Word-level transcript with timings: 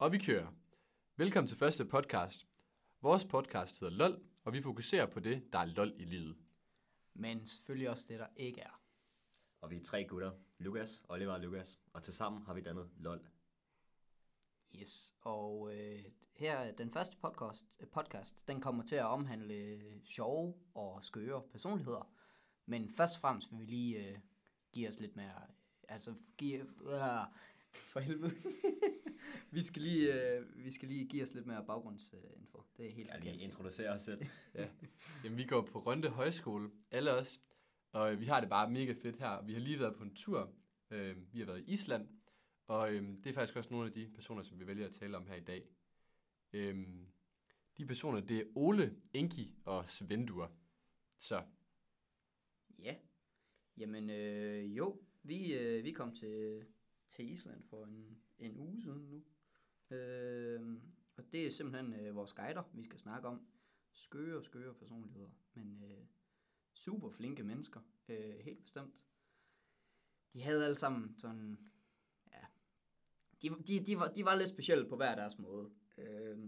Og 0.00 0.12
vi 0.12 0.18
kører. 0.18 0.46
Velkommen 1.16 1.48
til 1.48 1.58
første 1.58 1.84
podcast. 1.84 2.46
Vores 3.00 3.24
podcast 3.24 3.80
hedder 3.80 3.94
LOL, 3.94 4.22
og 4.44 4.52
vi 4.52 4.62
fokuserer 4.62 5.06
på 5.06 5.20
det, 5.20 5.52
der 5.52 5.58
er 5.58 5.64
LOL 5.64 5.94
i 5.96 6.04
livet. 6.04 6.36
Men 7.14 7.46
selvfølgelig 7.46 7.90
også 7.90 8.04
det, 8.08 8.18
der 8.18 8.26
ikke 8.36 8.60
er. 8.60 8.82
Og 9.60 9.70
vi 9.70 9.76
er 9.76 9.84
tre 9.84 10.04
gutter, 10.04 10.32
Lukas, 10.58 11.02
Oliver 11.08 11.32
og 11.32 11.40
Lukas, 11.40 11.78
og 11.92 12.02
tilsammen 12.02 12.42
har 12.42 12.54
vi 12.54 12.60
dannet 12.60 12.90
LOL. 12.96 13.20
Yes, 14.74 15.14
og 15.20 15.74
øh, 15.74 16.04
her 16.32 16.72
den 16.72 16.90
første 16.90 17.16
podcast, 17.16 17.76
øh, 17.80 17.88
podcast, 17.88 18.48
den 18.48 18.60
kommer 18.60 18.84
til 18.84 18.96
at 18.96 19.06
omhandle 19.06 19.80
sjove 20.04 20.54
og 20.74 21.04
skøre 21.04 21.42
personligheder. 21.52 22.12
Men 22.66 22.88
først 22.88 23.16
og 23.16 23.20
fremmest 23.20 23.50
vil 23.52 23.60
vi 23.60 23.64
lige 23.64 24.08
øh, 24.08 24.18
give 24.72 24.88
os 24.88 25.00
lidt 25.00 25.16
mere, 25.16 25.42
altså 25.88 26.14
give, 26.38 26.60
øh, 26.92 27.26
for 27.74 28.00
helvede. 28.00 28.32
vi, 29.50 29.62
skal 29.62 29.82
lige, 29.82 30.36
øh, 30.36 30.64
vi 30.64 30.70
skal 30.70 30.88
lige 30.88 31.08
give 31.08 31.22
os 31.22 31.34
lidt 31.34 31.46
mere 31.46 31.64
baggrundsinfo. 31.66 32.62
Det 32.76 32.86
er 32.86 32.90
helt 32.90 33.08
Jeg 33.08 33.20
lige 33.20 33.44
introducere 33.44 33.90
os 33.90 34.02
selv. 34.02 34.22
Ja. 34.54 34.68
Jamen, 35.24 35.38
vi 35.38 35.44
går 35.44 35.62
på 35.62 35.78
Rønde 35.78 36.08
Højskole, 36.08 36.70
alle 36.90 37.12
os, 37.12 37.40
og 37.92 38.12
øh, 38.12 38.20
vi 38.20 38.24
har 38.24 38.40
det 38.40 38.48
bare 38.48 38.70
mega 38.70 38.92
fedt 38.92 39.16
her. 39.16 39.42
Vi 39.42 39.52
har 39.52 39.60
lige 39.60 39.80
været 39.80 39.96
på 39.96 40.02
en 40.02 40.14
tur. 40.14 40.52
Øh, 40.90 41.16
vi 41.32 41.38
har 41.38 41.46
været 41.46 41.60
i 41.60 41.72
Island, 41.72 42.08
og 42.66 42.92
øh, 42.94 43.02
det 43.24 43.26
er 43.26 43.34
faktisk 43.34 43.56
også 43.56 43.70
nogle 43.70 43.86
af 43.86 43.92
de 43.92 44.10
personer, 44.14 44.42
som 44.42 44.60
vi 44.60 44.66
vælger 44.66 44.86
at 44.86 44.92
tale 44.92 45.16
om 45.16 45.26
her 45.26 45.34
i 45.34 45.44
dag. 45.44 45.68
Øh, 46.52 46.86
de 47.78 47.86
personer, 47.86 48.20
det 48.20 48.38
er 48.38 48.44
Ole, 48.54 48.96
Enki 49.12 49.54
og 49.64 49.88
Svendur. 49.88 50.52
Så 51.18 51.42
Ja, 52.82 52.96
jamen 53.76 54.10
øh, 54.10 54.76
jo, 54.76 55.00
vi, 55.22 55.54
øh, 55.54 55.84
vi 55.84 55.92
kom 55.92 56.14
til, 56.14 56.64
til 57.10 57.30
Island 57.30 57.62
for 57.64 57.84
en, 57.84 58.18
en 58.38 58.56
uge 58.56 58.82
siden 58.82 59.02
nu. 59.02 59.24
Øh, 59.96 60.80
og 61.16 61.32
det 61.32 61.46
er 61.46 61.50
simpelthen 61.50 61.94
øh, 61.94 62.16
vores 62.16 62.32
guider, 62.32 62.62
vi 62.72 62.82
skal 62.82 62.98
snakke 62.98 63.28
om. 63.28 63.46
Skøre, 63.92 64.44
skøre 64.44 64.74
personligheder, 64.74 65.30
men 65.54 65.82
øh, 65.82 66.06
super 66.74 67.10
flinke 67.10 67.42
mennesker, 67.42 67.80
øh, 68.08 68.38
helt 68.38 68.62
bestemt. 68.62 69.04
De 70.32 70.42
havde 70.42 70.64
alle 70.64 70.78
sammen 70.78 71.18
sådan, 71.18 71.58
ja, 72.32 72.44
de, 73.42 73.48
de, 73.48 73.86
de, 73.86 73.96
var, 73.96 74.08
de 74.08 74.24
var 74.24 74.34
lidt 74.34 74.48
specielle 74.48 74.88
på 74.88 74.96
hver 74.96 75.14
deres 75.14 75.38
måde. 75.38 75.70
Øh, 75.98 76.38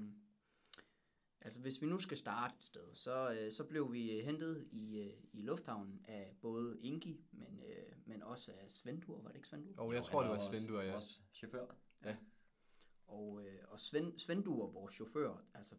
Altså 1.44 1.60
hvis 1.60 1.80
vi 1.80 1.86
nu 1.86 1.98
skal 1.98 2.18
starte 2.18 2.54
et 2.56 2.62
sted, 2.62 2.94
så, 2.94 3.38
øh, 3.40 3.52
så 3.52 3.64
blev 3.64 3.92
vi 3.92 4.20
hentet 4.20 4.68
i, 4.72 4.98
øh, 4.98 5.12
i 5.32 5.42
lufthavnen 5.42 6.04
af 6.08 6.36
både 6.40 6.78
Ingi, 6.82 7.24
men, 7.32 7.62
øh, 7.66 7.96
men 8.06 8.22
også 8.22 8.52
af 8.52 8.70
Svendur, 8.70 9.22
var 9.22 9.28
det 9.28 9.36
ikke 9.36 9.48
Svendur? 9.48 9.82
og 9.82 9.92
jeg 9.94 10.00
Jo, 10.00 10.04
tror, 10.04 10.20
det 10.22 10.30
var 10.30 10.36
også 10.36 10.50
Svendur, 10.50 10.80
ja. 10.80 10.92
Vores 10.92 11.22
chauffør. 11.34 11.66
Og, 13.06 13.46
øh, 13.46 13.58
og 13.68 13.80
Sven, 13.80 14.18
Svendur, 14.18 14.70
vores 14.70 14.94
chauffør, 14.94 15.44
altså 15.54 15.74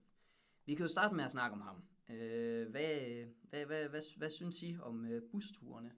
vi 0.65 0.75
kan 0.75 0.85
jo 0.85 0.91
starte 0.91 1.15
med 1.15 1.23
at 1.23 1.31
snakke 1.31 1.53
om 1.53 1.61
ham. 1.61 1.83
Øh, 2.09 2.69
hvad, 2.69 3.25
hvad, 3.41 3.65
hvad, 3.65 3.89
hvad, 3.89 4.17
hvad 4.17 4.29
synes 4.29 4.63
I 4.63 4.77
om 4.81 5.05
øh, 5.05 5.31
busturene? 5.31 5.95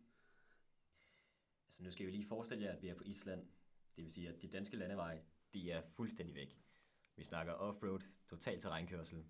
Altså 1.67 1.83
nu 1.83 1.91
skal 1.91 2.05
vi 2.05 2.11
lige 2.11 2.27
forestille 2.27 2.63
jer, 2.63 2.71
at 2.75 2.81
vi 2.81 2.88
er 2.88 2.95
på 2.95 3.03
Island. 3.03 3.47
Det 3.95 4.03
vil 4.03 4.11
sige, 4.11 4.30
at 4.30 4.41
de 4.41 4.47
danske 4.47 4.77
landeveje, 4.77 5.21
de 5.53 5.71
er 5.71 5.81
fuldstændig 5.95 6.36
væk. 6.36 6.59
Vi 7.16 7.23
snakker 7.23 7.53
offroad, 7.53 7.99
total 8.27 8.59
terrænkørsel, 8.61 9.25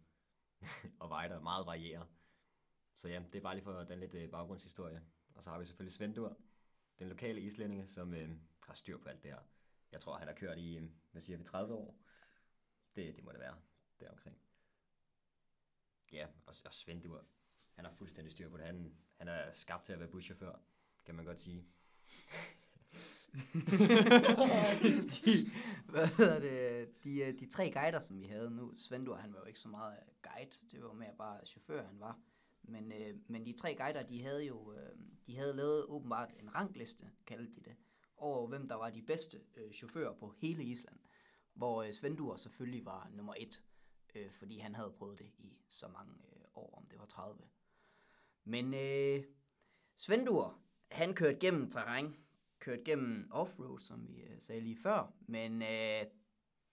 og 1.02 1.10
veje, 1.10 1.30
der 1.30 1.40
meget 1.40 1.66
varieret. 1.66 2.08
Så 2.94 3.10
ja, 3.10 3.24
det 3.34 3.36
er 3.36 3.42
bare 3.42 3.56
lige 3.56 3.64
for 3.64 3.74
at 3.74 3.90
danne 3.90 4.02
lidt 4.02 4.14
øh, 4.14 4.30
baggrundshistorie. 4.30 5.02
Og 5.36 5.44
så 5.44 5.50
har 5.50 5.60
vi 5.60 5.66
selvfølgelig 5.66 5.94
Svendur, 5.94 6.38
den 7.00 7.10
lokale 7.10 7.42
islændinge, 7.42 7.88
som 7.88 8.14
øh, 8.14 8.30
har 8.60 8.74
styr 8.74 8.98
på 8.98 9.10
alt 9.10 9.24
det 9.24 9.32
her. 9.32 9.40
Jeg 9.92 10.02
tror, 10.02 10.18
han 10.18 10.28
har 10.28 10.36
kørt 10.36 10.58
i, 10.58 10.78
øh, 10.78 10.90
hvad 11.12 11.22
siger 11.22 11.38
vi, 11.38 11.44
30 11.44 11.74
år? 11.74 11.98
Det, 12.96 13.16
det 13.16 13.24
må 13.24 13.32
det 13.32 13.40
være, 13.40 13.56
deromkring. 14.00 14.38
Ja, 16.12 16.28
og, 16.46 16.56
og 16.66 16.74
Svendur, 16.74 17.26
han 17.74 17.86
har 17.86 17.92
fuldstændig 17.92 18.32
styr 18.32 18.50
på 18.50 18.58
det. 18.58 18.66
Han, 18.66 18.98
han 19.18 19.28
er 19.28 19.54
skabt 19.54 19.86
til 19.86 19.94
at 19.94 20.00
være 20.00 20.10
buschauffør, 20.10 20.60
kan 21.06 21.16
man 21.16 21.26
godt 21.26 21.40
sige. 21.40 21.66
de, 25.26 25.52
hvad 25.90 26.08
hedder 26.08 26.40
det, 26.40 26.90
de, 27.04 27.22
øh, 27.22 27.40
de 27.40 27.50
tre 27.50 27.72
guider, 27.72 28.00
som 28.00 28.20
vi 28.20 28.26
havde 28.26 28.52
nu, 28.52 28.74
Svendur, 28.78 29.16
han 29.16 29.34
var 29.34 29.40
jo 29.40 29.46
ikke 29.46 29.60
så 29.60 29.70
meget 29.70 29.98
øh, 29.98 30.32
guide, 30.32 30.52
det 30.72 30.84
var 30.84 30.94
mere 30.94 31.14
bare 31.18 31.46
chauffør, 31.46 31.86
han 31.86 32.00
var. 32.00 32.20
Men, 32.64 32.92
øh, 32.92 33.16
men 33.28 33.46
de 33.46 33.54
tre 33.54 33.76
guider, 33.76 34.04
de 34.04 34.22
havde 34.24 34.46
jo 34.46 34.74
øh, 34.74 34.96
de 35.28 35.38
havde 35.38 35.54
lavet 35.54 35.86
åbenbart 35.86 36.32
en 36.42 36.56
rangliste, 36.56 37.12
kaldte 37.26 37.54
de 37.54 37.62
det, 37.62 37.76
over 38.18 38.48
hvem 38.48 38.68
der 38.68 38.76
var 38.76 38.90
de 38.90 39.02
bedste 39.02 39.42
øh, 39.56 39.74
chauffører 39.74 40.14
på 40.14 40.34
hele 40.38 40.64
Island. 40.64 41.00
Hvor 41.54 41.84
øh, 41.84 41.94
Svendur 41.94 42.36
selvfølgelig 42.36 42.86
var 42.86 43.10
nummer 43.14 43.34
et, 43.38 43.64
øh, 44.16 44.32
fordi 44.32 44.60
han 44.60 44.76
havde 44.76 44.94
prøvet 44.98 45.20
det 45.20 45.32
i 45.38 45.58
så 45.68 45.88
mange 45.88 46.14
øh, 46.14 46.46
år, 46.56 46.78
om 46.78 46.88
det 46.88 47.00
var 47.00 47.06
30. 47.06 47.42
Men 48.44 48.74
øh, 48.74 49.24
Svendur, 49.98 50.60
han 50.92 51.14
kørte 51.14 51.40
gennem 51.40 51.70
terræn, 51.70 52.16
kørt 52.66 52.84
gennem 52.84 53.28
offroad, 53.32 53.80
som 53.80 54.08
vi 54.08 54.22
øh, 54.22 54.40
sagde 54.40 54.62
lige 54.62 54.78
før, 54.78 55.14
men 55.28 55.62
øh, 55.62 56.06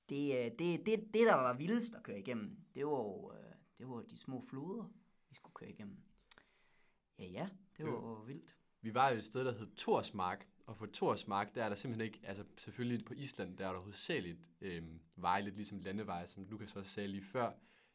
det, 0.08 0.38
øh, 0.38 0.50
det, 0.58 0.86
det, 0.86 1.14
det, 1.14 1.26
der 1.26 1.34
var 1.34 1.52
vildest 1.52 1.94
at 1.94 2.02
køre 2.02 2.18
igennem, 2.18 2.56
det 2.74 2.86
var 2.86 2.92
jo 2.92 3.32
øh, 3.32 3.54
det 3.78 3.88
var 3.88 4.02
de 4.02 4.18
små 4.18 4.44
floder, 4.48 4.84
vi 5.28 5.34
skulle 5.34 5.54
køre 5.54 5.70
igennem. 5.70 5.96
Ja, 7.18 7.24
ja, 7.24 7.48
det 7.76 7.86
var 7.86 7.92
jo 7.92 8.14
vildt. 8.14 8.56
Vi 8.80 8.94
var 8.94 9.08
jo 9.08 9.16
et 9.16 9.24
sted, 9.24 9.44
der 9.44 9.52
hed 9.52 9.74
Torsmark, 9.76 10.46
og 10.66 10.76
på 10.76 10.86
Torsmark, 10.86 11.54
der 11.54 11.64
er 11.64 11.68
der 11.68 11.76
simpelthen 11.76 12.06
ikke, 12.06 12.20
altså 12.22 12.44
selvfølgelig 12.58 13.04
på 13.04 13.14
Island, 13.14 13.56
der 13.56 13.68
er 13.68 13.72
der 13.72 13.80
hovedsageligt 13.80 14.48
øh, 14.60 14.82
veje, 15.16 15.42
lidt 15.42 15.56
ligesom 15.56 15.78
landeveje, 15.78 16.26
som 16.26 16.44
Lukas 16.44 16.76
også 16.76 16.92
sagde 16.92 17.08
lige 17.08 17.24
før. 17.24 17.52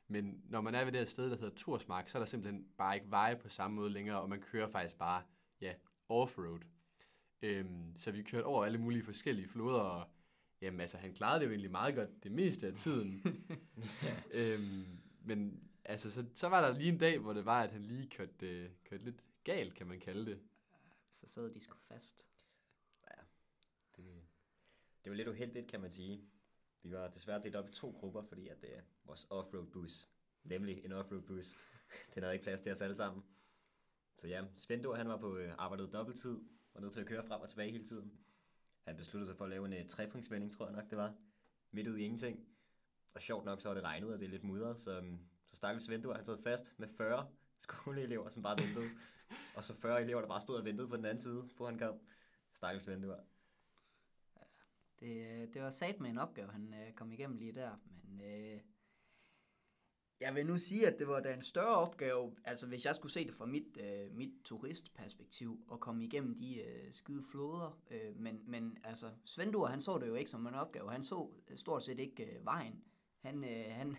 Men 0.07 0.41
når 0.49 0.61
man 0.61 0.75
er 0.75 0.83
ved 0.83 0.91
det 0.91 0.99
her 0.99 1.05
sted, 1.05 1.29
der 1.29 1.37
hedder 1.37 1.55
Torsmark, 1.55 2.09
så 2.09 2.17
er 2.17 2.19
der 2.19 2.27
simpelthen 2.27 2.67
bare 2.77 2.95
ikke 2.95 3.11
veje 3.11 3.35
på 3.35 3.49
samme 3.49 3.75
måde 3.75 3.89
længere, 3.89 4.21
og 4.21 4.29
man 4.29 4.41
kører 4.41 4.67
faktisk 4.67 4.97
bare, 4.97 5.23
ja, 5.61 5.73
offroad. 6.09 6.59
Øhm, 7.41 7.93
så 7.97 8.11
vi 8.11 8.23
kørte 8.23 8.45
over 8.45 8.65
alle 8.65 8.77
mulige 8.77 9.03
forskellige 9.03 9.47
floder, 9.47 9.79
og 9.79 10.07
jamen 10.61 10.81
altså, 10.81 10.97
han 10.97 11.13
klarede 11.13 11.39
det 11.39 11.45
jo 11.45 11.51
egentlig 11.51 11.71
meget 11.71 11.95
godt 11.95 12.23
det 12.23 12.31
meste 12.31 12.67
af 12.67 12.73
tiden. 12.73 13.23
øhm, 14.39 14.99
men 15.21 15.69
altså, 15.85 16.11
så, 16.11 16.25
så 16.33 16.49
var 16.49 16.61
der 16.61 16.77
lige 16.77 16.91
en 16.91 16.97
dag, 16.97 17.19
hvor 17.19 17.33
det 17.33 17.45
var, 17.45 17.63
at 17.63 17.71
han 17.71 17.81
lige 17.81 18.09
kørte, 18.09 18.47
øh, 18.47 18.69
kørte 18.83 19.03
lidt 19.03 19.25
galt, 19.43 19.73
kan 19.73 19.87
man 19.87 19.99
kalde 19.99 20.25
det. 20.25 20.39
Så 21.11 21.27
sad 21.27 21.53
de 21.53 21.61
sgu 21.61 21.77
fast. 21.77 22.27
Det, 23.97 24.05
det 25.03 25.09
var 25.09 25.15
lidt 25.15 25.27
uheldigt, 25.27 25.67
kan 25.67 25.81
man 25.81 25.91
sige. 25.91 26.21
Vi 26.83 26.91
var 26.91 27.07
desværre 27.07 27.43
delt 27.43 27.55
op 27.55 27.69
i 27.69 27.71
to 27.71 27.91
grupper, 27.99 28.21
fordi 28.21 28.47
at 28.47 28.63
uh, 28.63 29.07
vores 29.07 29.27
offroad 29.29 29.67
bus, 29.67 30.09
nemlig 30.43 30.85
en 30.85 30.91
offroad 30.91 31.21
bus, 31.21 31.57
den 32.13 32.23
havde 32.23 32.33
ikke 32.33 32.43
plads 32.43 32.61
til 32.61 32.71
os 32.71 32.81
alle 32.81 32.95
sammen. 32.95 33.23
Så 34.17 34.27
ja, 34.27 34.45
Svendur 34.55 34.95
han 34.95 35.07
var 35.07 35.17
på 35.17 35.37
uh, 35.37 35.51
arbejdet 35.57 35.93
dobbelttid, 35.93 36.39
var 36.77 36.81
nødt 36.81 36.93
til 36.93 37.01
at 37.01 37.07
køre 37.07 37.23
frem 37.23 37.41
og 37.41 37.49
tilbage 37.49 37.71
hele 37.71 37.85
tiden. 37.85 38.11
Han 38.87 38.97
besluttede 38.97 39.29
sig 39.29 39.37
for 39.37 39.43
at 39.43 39.49
lave 39.49 39.65
en 39.65 39.73
uh, 39.73 39.87
trepunktsvending, 39.89 40.53
tror 40.53 40.65
jeg 40.65 40.75
nok 40.75 40.89
det 40.89 40.97
var, 40.97 41.13
midt 41.71 41.87
ud 41.87 41.97
i 41.97 42.03
ingenting. 42.03 42.47
Og 43.13 43.21
sjovt 43.21 43.45
nok, 43.45 43.61
så 43.61 43.69
var 43.69 43.73
det 43.73 43.83
regnet, 43.83 44.13
og 44.13 44.19
det 44.19 44.25
er 44.25 44.29
lidt 44.29 44.43
mudret, 44.43 44.79
så, 44.79 44.99
um, 44.99 45.19
så 45.45 45.55
stakkels 45.55 45.89
Ventur, 45.89 46.13
han 46.13 46.25
sad 46.25 46.43
fast 46.43 46.79
med 46.79 46.87
40 46.87 47.27
skoleelever, 47.57 48.29
som 48.29 48.43
bare 48.43 48.57
ventede. 48.57 48.89
og 49.55 49.63
så 49.63 49.73
40 49.73 50.01
elever, 50.01 50.21
der 50.21 50.27
bare 50.27 50.41
stod 50.41 50.55
og 50.55 50.65
ventede 50.65 50.87
på 50.87 50.97
den 50.97 51.05
anden 51.05 51.21
side, 51.21 51.49
på 51.57 51.65
han 51.65 51.79
kom. 51.79 51.99
Stakkels 52.53 52.87
Ventur. 52.87 53.19
Det, 54.99 55.27
øh, 55.27 55.53
det 55.53 55.61
var 55.61 55.69
sat 55.69 55.99
med 55.99 56.09
en 56.09 56.17
opgave, 56.17 56.51
han 56.51 56.73
øh, 56.73 56.93
kom 56.93 57.11
igennem 57.11 57.37
lige 57.37 57.51
der, 57.51 57.75
men 57.85 58.21
øh, 58.21 58.61
jeg 60.19 60.35
vil 60.35 60.45
nu 60.45 60.57
sige, 60.57 60.87
at 60.87 60.99
det 60.99 61.07
var 61.07 61.19
da 61.19 61.33
en 61.33 61.41
større 61.41 61.75
opgave, 61.75 62.35
altså 62.43 62.67
hvis 62.67 62.85
jeg 62.85 62.95
skulle 62.95 63.11
se 63.11 63.25
det 63.25 63.33
fra 63.33 63.45
mit, 63.45 63.77
øh, 63.79 64.15
mit 64.15 64.31
turistperspektiv, 64.43 65.59
at 65.71 65.79
komme 65.79 66.03
igennem 66.03 66.39
de 66.39 66.61
øh, 66.61 66.93
skide 66.93 67.23
floder, 67.31 67.79
øh, 67.91 68.15
men, 68.15 68.41
men 68.45 68.77
altså 68.83 69.11
Svendur, 69.25 69.67
han 69.67 69.81
så 69.81 69.97
det 69.97 70.07
jo 70.07 70.15
ikke 70.15 70.29
som 70.29 70.47
en 70.47 70.53
opgave, 70.53 70.91
han 70.91 71.03
så 71.03 71.29
øh, 71.47 71.57
stort 71.57 71.83
set 71.83 71.99
ikke 71.99 72.25
øh, 72.25 72.45
vejen, 72.45 72.83
han, 73.19 73.43
øh, 73.43 73.65
han, 73.69 73.97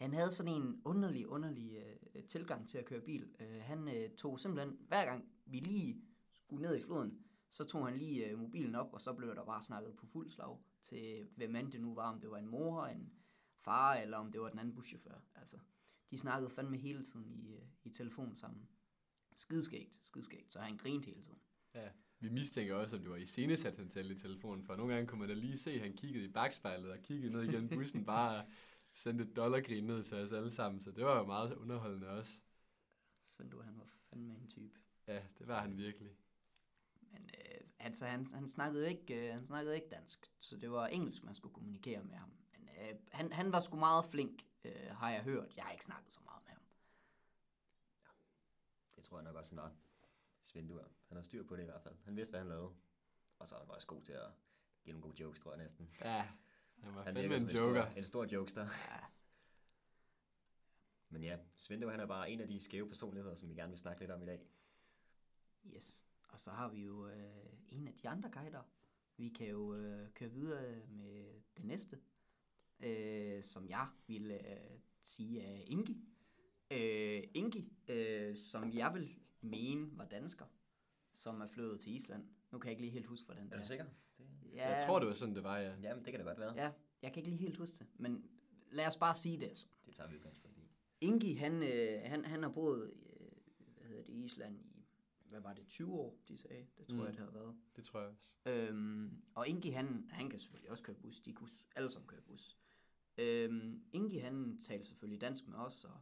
han 0.00 0.14
havde 0.14 0.32
sådan 0.32 0.52
en 0.52 0.82
underlig, 0.84 1.28
underlig 1.28 1.76
øh, 2.14 2.22
tilgang 2.24 2.68
til 2.68 2.78
at 2.78 2.84
køre 2.84 3.00
bil, 3.00 3.34
øh, 3.40 3.62
han 3.62 3.88
øh, 3.88 4.10
tog 4.10 4.40
simpelthen, 4.40 4.78
hver 4.88 5.04
gang 5.04 5.24
vi 5.46 5.58
lige 5.58 6.02
skulle 6.32 6.62
ned 6.62 6.76
i 6.76 6.82
floden, 6.82 7.18
så 7.50 7.64
tog 7.64 7.86
han 7.86 7.98
lige 7.98 8.26
øh, 8.26 8.38
mobilen 8.38 8.74
op, 8.74 8.92
og 8.92 9.02
så 9.02 9.12
blev 9.12 9.34
der 9.34 9.44
bare 9.44 9.62
snakket 9.62 9.96
på 9.96 10.06
fuld 10.06 10.30
slag 10.30 10.58
til, 10.82 11.28
hvem 11.36 11.56
end 11.56 11.72
det 11.72 11.80
nu 11.80 11.94
var, 11.94 12.12
om 12.12 12.20
det 12.20 12.30
var 12.30 12.38
en 12.38 12.48
mor, 12.48 12.86
en 12.86 13.12
far, 13.64 13.94
eller 13.94 14.16
om 14.16 14.32
det 14.32 14.40
var 14.40 14.48
den 14.48 14.58
anden 14.58 14.74
buschauffør. 14.74 15.20
Altså, 15.34 15.56
de 16.10 16.18
snakkede 16.18 16.50
fandme 16.50 16.76
hele 16.76 17.04
tiden 17.04 17.32
i, 17.32 17.54
øh, 17.54 17.62
i 17.84 17.90
telefon 17.90 18.36
sammen. 18.36 18.68
Skideskægt, 19.36 19.98
skideskægt. 20.02 20.52
Så 20.52 20.60
han 20.60 20.76
grinte 20.76 21.06
hele 21.06 21.22
tiden. 21.22 21.40
Ja. 21.74 21.88
Vi 22.20 22.28
mistænker 22.28 22.74
også, 22.74 22.96
om 22.96 23.02
det 23.02 23.10
var 23.10 23.16
i 23.16 23.26
scenesat, 23.26 23.76
han 23.76 23.88
talte 23.88 24.14
i 24.14 24.18
telefonen, 24.18 24.64
for 24.64 24.76
nogle 24.76 24.94
gange 24.94 25.08
kunne 25.08 25.18
man 25.18 25.28
da 25.28 25.34
lige 25.34 25.58
se, 25.58 25.70
at 25.70 25.80
han 25.80 25.92
kiggede 25.92 26.24
i 26.24 26.28
bagspejlet 26.28 26.90
og 26.90 26.98
kiggede 26.98 27.32
ned 27.32 27.42
igennem 27.42 27.68
bussen, 27.68 28.04
bare 28.04 28.44
sendte 28.92 29.24
et 29.24 29.36
dollargrin 29.36 29.84
ned 29.84 30.02
til 30.02 30.16
os 30.16 30.32
alle 30.32 30.50
sammen, 30.50 30.80
så 30.80 30.90
det 30.90 31.04
var 31.04 31.18
jo 31.18 31.24
meget 31.24 31.54
underholdende 31.54 32.08
også. 32.08 32.40
Svend 33.28 33.62
han 33.62 33.78
var 33.78 33.86
fandme 34.10 34.34
en 34.34 34.48
type. 34.48 34.78
Ja, 35.06 35.22
det 35.38 35.48
var 35.48 35.60
han 35.60 35.76
virkelig. 35.76 36.10
Men 37.00 37.30
øh, 37.38 37.60
altså, 37.78 38.06
han, 38.06 38.26
han, 38.26 38.48
snakkede 38.48 38.90
ikke, 38.90 39.26
øh, 39.26 39.34
han 39.34 39.46
snakkede 39.46 39.74
ikke 39.74 39.88
dansk, 39.88 40.32
så 40.40 40.56
det 40.56 40.70
var 40.70 40.86
engelsk, 40.86 41.24
man 41.24 41.34
skulle 41.34 41.54
kommunikere 41.54 42.04
med 42.04 42.14
ham. 42.14 42.30
Øh, 42.82 42.94
han, 43.12 43.32
han 43.32 43.52
var 43.52 43.60
sgu 43.60 43.76
meget 43.76 44.04
flink, 44.04 44.46
øh, 44.64 44.90
har 44.90 45.10
jeg 45.10 45.22
hørt. 45.22 45.56
Jeg 45.56 45.64
har 45.64 45.72
ikke 45.72 45.84
snakket 45.84 46.12
så 46.12 46.20
meget 46.24 46.42
med 46.44 46.52
ham. 46.52 46.62
Det 48.96 49.04
tror 49.04 49.18
jeg 49.18 49.24
nok 49.24 49.36
også, 49.36 49.50
han 49.50 49.62
var. 49.62 49.72
Svindur. 50.44 50.88
Han 51.08 51.16
har 51.16 51.22
styr 51.22 51.42
på 51.46 51.56
det 51.56 51.62
i 51.62 51.64
hvert 51.64 51.82
fald. 51.82 51.94
Han 52.04 52.16
vidste, 52.16 52.30
hvad 52.32 52.40
han 52.40 52.48
lavede. 52.48 52.72
Og 53.38 53.48
så 53.48 53.54
er 53.54 53.60
han 53.60 53.70
også 53.70 53.86
god 53.86 54.02
til 54.02 54.12
at 54.12 54.30
give 54.84 54.92
nogle 54.92 55.02
gode 55.08 55.22
jokes, 55.22 55.40
tror 55.40 55.50
jeg 55.52 55.58
næsten. 55.62 55.90
Ja, 56.00 56.28
han 56.82 56.94
var 56.94 57.02
Han 57.02 57.14
fandme 57.14 57.34
en 57.36 57.42
joker. 57.48 57.86
En 57.86 57.90
stor, 57.90 57.98
en 57.98 58.04
stor 58.04 58.24
jokester. 58.24 58.62
Ja, 58.62 58.98
Men 61.08 61.24
ja, 61.24 61.38
Svindur 61.56 61.90
han 61.90 62.00
er 62.00 62.06
bare 62.06 62.30
en 62.30 62.40
af 62.40 62.48
de 62.48 62.60
skæve 62.60 62.88
personligheder, 62.88 63.34
som 63.36 63.48
vi 63.48 63.54
gerne 63.54 63.70
vil 63.70 63.78
snakke 63.78 64.00
lidt 64.00 64.10
om 64.10 64.22
i 64.22 64.26
dag. 64.26 64.46
yes. 65.66 66.04
Og 66.28 66.40
så 66.40 66.50
har 66.50 66.68
vi 66.68 66.82
jo 66.84 67.06
øh, 67.08 67.52
en 67.68 67.88
af 67.88 67.94
de 67.94 68.08
andre 68.08 68.30
guider. 68.30 68.62
Vi 69.16 69.28
kan 69.28 69.46
jo 69.46 69.74
øh, 69.74 70.10
køre 70.12 70.30
videre 70.30 70.86
med 70.86 71.40
det 71.56 71.64
næste, 71.64 72.00
øh, 72.82 73.42
som 73.42 73.68
jeg 73.68 73.88
vil 74.06 74.30
øh, 74.30 74.78
sige 75.02 75.40
er 75.42 75.62
Ingi. 75.66 76.04
Øh, 76.70 77.22
Ingi, 77.34 77.72
øh, 77.88 78.36
som 78.36 78.72
jeg 78.72 78.94
vil 78.94 79.14
mene 79.40 79.98
var 79.98 80.04
dansker, 80.04 80.46
som 81.12 81.40
er 81.40 81.46
flyttet 81.48 81.80
til 81.80 81.94
Island. 81.94 82.24
Nu 82.50 82.58
kan 82.58 82.68
jeg 82.68 82.72
ikke 82.72 82.82
lige 82.82 82.92
helt 82.92 83.06
huske, 83.06 83.26
hvordan 83.26 83.44
det 83.44 83.52
Er 83.52 83.58
du 83.58 83.66
sikker? 83.66 83.84
Det... 84.18 84.26
Ja, 84.52 84.76
Jeg 84.76 84.86
tror, 84.86 84.98
det 84.98 85.08
var 85.08 85.14
sådan, 85.14 85.34
det 85.34 85.44
var, 85.44 85.58
ja. 85.58 85.74
Jamen, 85.82 86.04
det 86.04 86.12
kan 86.12 86.20
da 86.20 86.26
godt 86.26 86.38
være. 86.38 86.54
Ja, 86.56 86.72
jeg 87.02 87.12
kan 87.12 87.20
ikke 87.20 87.30
lige 87.30 87.40
helt 87.40 87.56
huske 87.56 87.78
det, 87.78 87.86
men 87.96 88.24
lad 88.70 88.86
os 88.86 88.96
bare 88.96 89.14
sige 89.14 89.40
det. 89.40 89.46
Altså. 89.46 89.66
Det 89.86 89.94
tager 89.94 90.08
vi 90.08 90.16
udgangspunkt 90.16 90.58
i. 90.58 90.60
Ingi, 91.00 91.34
han, 91.34 91.62
øh, 91.62 92.00
han, 92.04 92.24
han 92.24 92.42
har 92.42 92.50
boet 92.50 92.92
øh, 93.06 93.26
hvad 93.76 93.86
hedder 93.88 94.02
det, 94.02 94.12
i 94.12 94.24
Island 94.24 94.60
i, 94.60 94.84
hvad 95.28 95.40
var 95.40 95.52
det, 95.52 95.66
20 95.66 95.92
år, 95.92 96.18
de 96.28 96.38
sagde. 96.38 96.66
Det 96.78 96.86
tror 96.86 96.94
mm. 96.94 97.00
Jeg, 97.00 97.12
det 97.12 97.18
har 97.18 97.30
været. 97.30 97.56
Det 97.76 97.84
tror 97.84 98.00
jeg 98.00 98.08
også. 98.08 98.32
Øhm, 98.46 99.22
og 99.34 99.48
Ingi, 99.48 99.70
han, 99.70 100.08
han 100.10 100.30
kan 100.30 100.38
selvfølgelig 100.38 100.70
også 100.70 100.82
køre 100.82 100.96
bus. 100.96 101.20
De 101.20 101.32
kunne 101.32 101.50
alle 101.76 101.90
sammen 101.90 102.08
køre. 102.08 102.20
Øhm, 103.18 103.84
Ingi, 103.92 104.18
han 104.18 104.58
talte 104.58 104.86
selvfølgelig 104.86 105.20
dansk 105.20 105.48
med 105.48 105.58
os, 105.58 105.84
og 105.84 106.00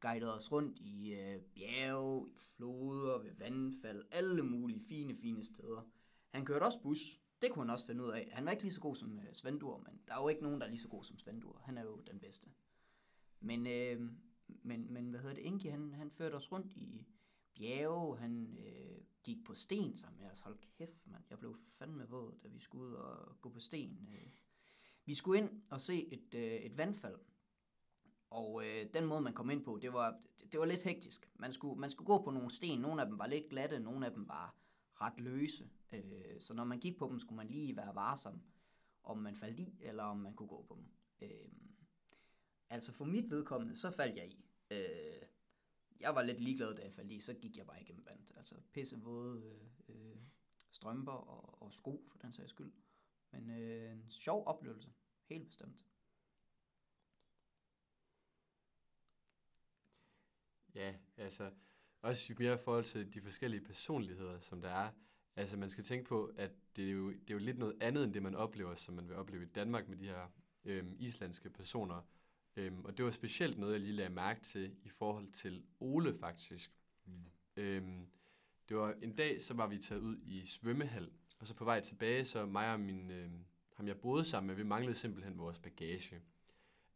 guidede 0.00 0.34
os 0.34 0.52
rundt 0.52 0.78
i 0.78 1.14
øh, 1.14 1.40
bjerge, 1.40 2.28
i 2.28 2.38
floder, 2.38 3.18
ved 3.18 3.32
vandfald, 3.38 4.04
alle 4.10 4.42
mulige 4.42 4.80
fine, 4.80 5.14
fine 5.14 5.44
steder. 5.44 5.90
Han 6.30 6.44
kørte 6.44 6.64
også 6.64 6.80
bus. 6.80 6.98
Det 7.42 7.50
kunne 7.52 7.64
han 7.64 7.70
også 7.70 7.86
finde 7.86 8.04
ud 8.04 8.08
af. 8.08 8.28
Han 8.32 8.44
var 8.44 8.50
ikke 8.50 8.62
lige 8.62 8.74
så 8.74 8.80
god 8.80 8.96
som 8.96 9.18
øh, 9.18 9.32
Svendur, 9.32 9.78
men 9.78 10.00
der 10.08 10.14
er 10.14 10.22
jo 10.22 10.28
ikke 10.28 10.42
nogen, 10.42 10.60
der 10.60 10.66
er 10.66 10.70
lige 10.70 10.80
så 10.80 10.88
god 10.88 11.04
som 11.04 11.18
Svendur. 11.18 11.60
Han 11.64 11.78
er 11.78 11.82
jo 11.82 12.00
den 12.06 12.20
bedste. 12.20 12.48
Men, 13.40 13.66
øh, 13.66 14.10
men, 14.48 14.92
men 14.92 15.10
hvad 15.10 15.20
hedder 15.20 15.34
det? 15.34 15.42
Ingi, 15.42 15.68
han, 15.68 15.92
han 15.92 16.10
førte 16.10 16.34
os 16.34 16.52
rundt 16.52 16.72
i 16.76 17.06
bjerge. 17.54 18.18
Han 18.18 18.58
øh, 18.58 19.00
gik 19.22 19.44
på 19.44 19.54
sten 19.54 19.96
sammen 19.96 20.20
med 20.20 20.30
os. 20.30 20.40
Hold 20.40 20.58
kæft, 20.78 21.06
mand. 21.06 21.24
Jeg 21.30 21.38
blev 21.38 21.56
fandme 21.78 22.08
våd, 22.08 22.38
da 22.42 22.48
vi 22.48 22.58
skulle 22.58 22.84
ud 22.84 22.92
og 22.92 23.40
gå 23.40 23.48
på 23.48 23.60
sten. 23.60 24.08
Øh. 24.12 24.30
Vi 25.08 25.14
skulle 25.14 25.38
ind 25.38 25.62
og 25.70 25.80
se 25.80 26.12
et, 26.12 26.34
øh, 26.34 26.52
et 26.52 26.78
vandfald. 26.78 27.18
Og 28.30 28.62
øh, 28.66 28.86
den 28.94 29.06
måde, 29.06 29.20
man 29.20 29.32
kom 29.32 29.50
ind 29.50 29.64
på, 29.64 29.78
det 29.82 29.92
var, 29.92 30.20
det, 30.52 30.60
var 30.60 30.66
lidt 30.66 30.82
hektisk. 30.82 31.30
Man 31.34 31.52
skulle, 31.52 31.80
man 31.80 31.90
skulle 31.90 32.06
gå 32.06 32.22
på 32.22 32.30
nogle 32.30 32.50
sten. 32.50 32.80
Nogle 32.80 33.02
af 33.02 33.08
dem 33.08 33.18
var 33.18 33.26
lidt 33.26 33.48
glatte, 33.50 33.80
nogle 33.80 34.06
af 34.06 34.12
dem 34.12 34.28
var 34.28 34.54
ret 35.00 35.20
løse. 35.20 35.70
Øh, 35.92 36.40
så 36.40 36.54
når 36.54 36.64
man 36.64 36.80
gik 36.80 36.98
på 36.98 37.08
dem, 37.08 37.20
skulle 37.20 37.36
man 37.36 37.48
lige 37.48 37.76
være 37.76 37.94
varsom, 37.94 38.40
om 39.02 39.18
man 39.18 39.36
faldt 39.36 39.58
i, 39.58 39.78
eller 39.80 40.02
om 40.02 40.16
man 40.16 40.34
kunne 40.34 40.48
gå 40.48 40.64
på 40.68 40.74
dem. 40.74 40.84
Øh, 41.20 41.48
altså 42.70 42.92
for 42.92 43.04
mit 43.04 43.30
vedkommende, 43.30 43.76
så 43.76 43.90
faldt 43.90 44.16
jeg 44.16 44.28
i. 44.28 44.44
Øh, 44.70 45.22
jeg 46.00 46.14
var 46.14 46.22
lidt 46.22 46.40
ligeglad, 46.40 46.74
da 46.74 46.82
jeg 46.82 46.92
faldt 46.92 47.12
i, 47.12 47.20
så 47.20 47.34
gik 47.34 47.56
jeg 47.56 47.66
bare 47.66 47.82
igennem 47.82 48.06
vandet. 48.06 48.32
Altså 48.36 48.54
pisse 48.72 49.00
våde 49.00 49.42
øh, 49.42 49.96
øh, 49.96 50.16
strømper 50.70 51.12
og, 51.12 51.62
og 51.62 51.72
sko, 51.72 52.04
for 52.10 52.18
den 52.18 52.32
sags 52.32 52.50
skyld. 52.50 52.72
Men 53.30 53.50
øh, 53.50 53.92
en 53.92 54.10
sjov 54.10 54.46
oplevelse, 54.46 54.92
helt 55.28 55.46
bestemt. 55.46 55.84
Ja, 60.74 60.94
altså 61.16 61.50
også 62.02 62.34
mere 62.38 62.54
i 62.54 62.58
forhold 62.64 62.84
til 62.84 63.14
de 63.14 63.20
forskellige 63.20 63.64
personligheder, 63.64 64.40
som 64.40 64.62
der 64.62 64.70
er. 64.70 64.90
Altså 65.36 65.56
man 65.56 65.70
skal 65.70 65.84
tænke 65.84 66.08
på, 66.08 66.32
at 66.36 66.50
det 66.76 66.86
er 66.86 66.92
jo, 66.92 67.10
det 67.10 67.30
er 67.30 67.34
jo 67.34 67.38
lidt 67.38 67.58
noget 67.58 67.76
andet, 67.80 68.04
end 68.04 68.14
det 68.14 68.22
man 68.22 68.34
oplever, 68.34 68.74
som 68.74 68.94
man 68.94 69.08
vil 69.08 69.16
opleve 69.16 69.42
i 69.42 69.48
Danmark 69.48 69.88
med 69.88 69.96
de 69.96 70.06
her 70.06 70.28
øhm, 70.64 70.96
islandske 70.98 71.50
personer. 71.50 72.02
Øhm, 72.56 72.84
og 72.84 72.96
det 72.96 73.04
var 73.04 73.10
specielt 73.10 73.58
noget, 73.58 73.72
jeg 73.72 73.80
lige 73.80 73.92
lagde 73.92 74.14
mærke 74.14 74.40
til 74.40 74.76
i 74.82 74.88
forhold 74.88 75.32
til 75.32 75.64
Ole 75.80 76.18
faktisk. 76.18 76.72
Mm. 77.04 77.24
Øhm, 77.56 78.06
det 78.68 78.76
var 78.76 78.94
en 79.02 79.16
dag, 79.16 79.42
så 79.42 79.54
var 79.54 79.66
vi 79.66 79.78
taget 79.78 80.00
ud 80.00 80.18
i 80.22 80.46
svømmehal, 80.46 81.10
og 81.38 81.46
så 81.46 81.54
på 81.54 81.64
vej 81.64 81.80
tilbage, 81.80 82.24
så 82.24 82.46
mig 82.46 82.72
og 82.72 82.80
min, 82.80 83.10
øh, 83.10 83.30
ham 83.74 83.86
jeg 83.88 84.00
boede 84.00 84.24
sammen 84.24 84.46
med, 84.46 84.54
vi 84.54 84.62
manglede 84.62 84.94
simpelthen 84.94 85.38
vores 85.38 85.58
bagage. 85.58 86.22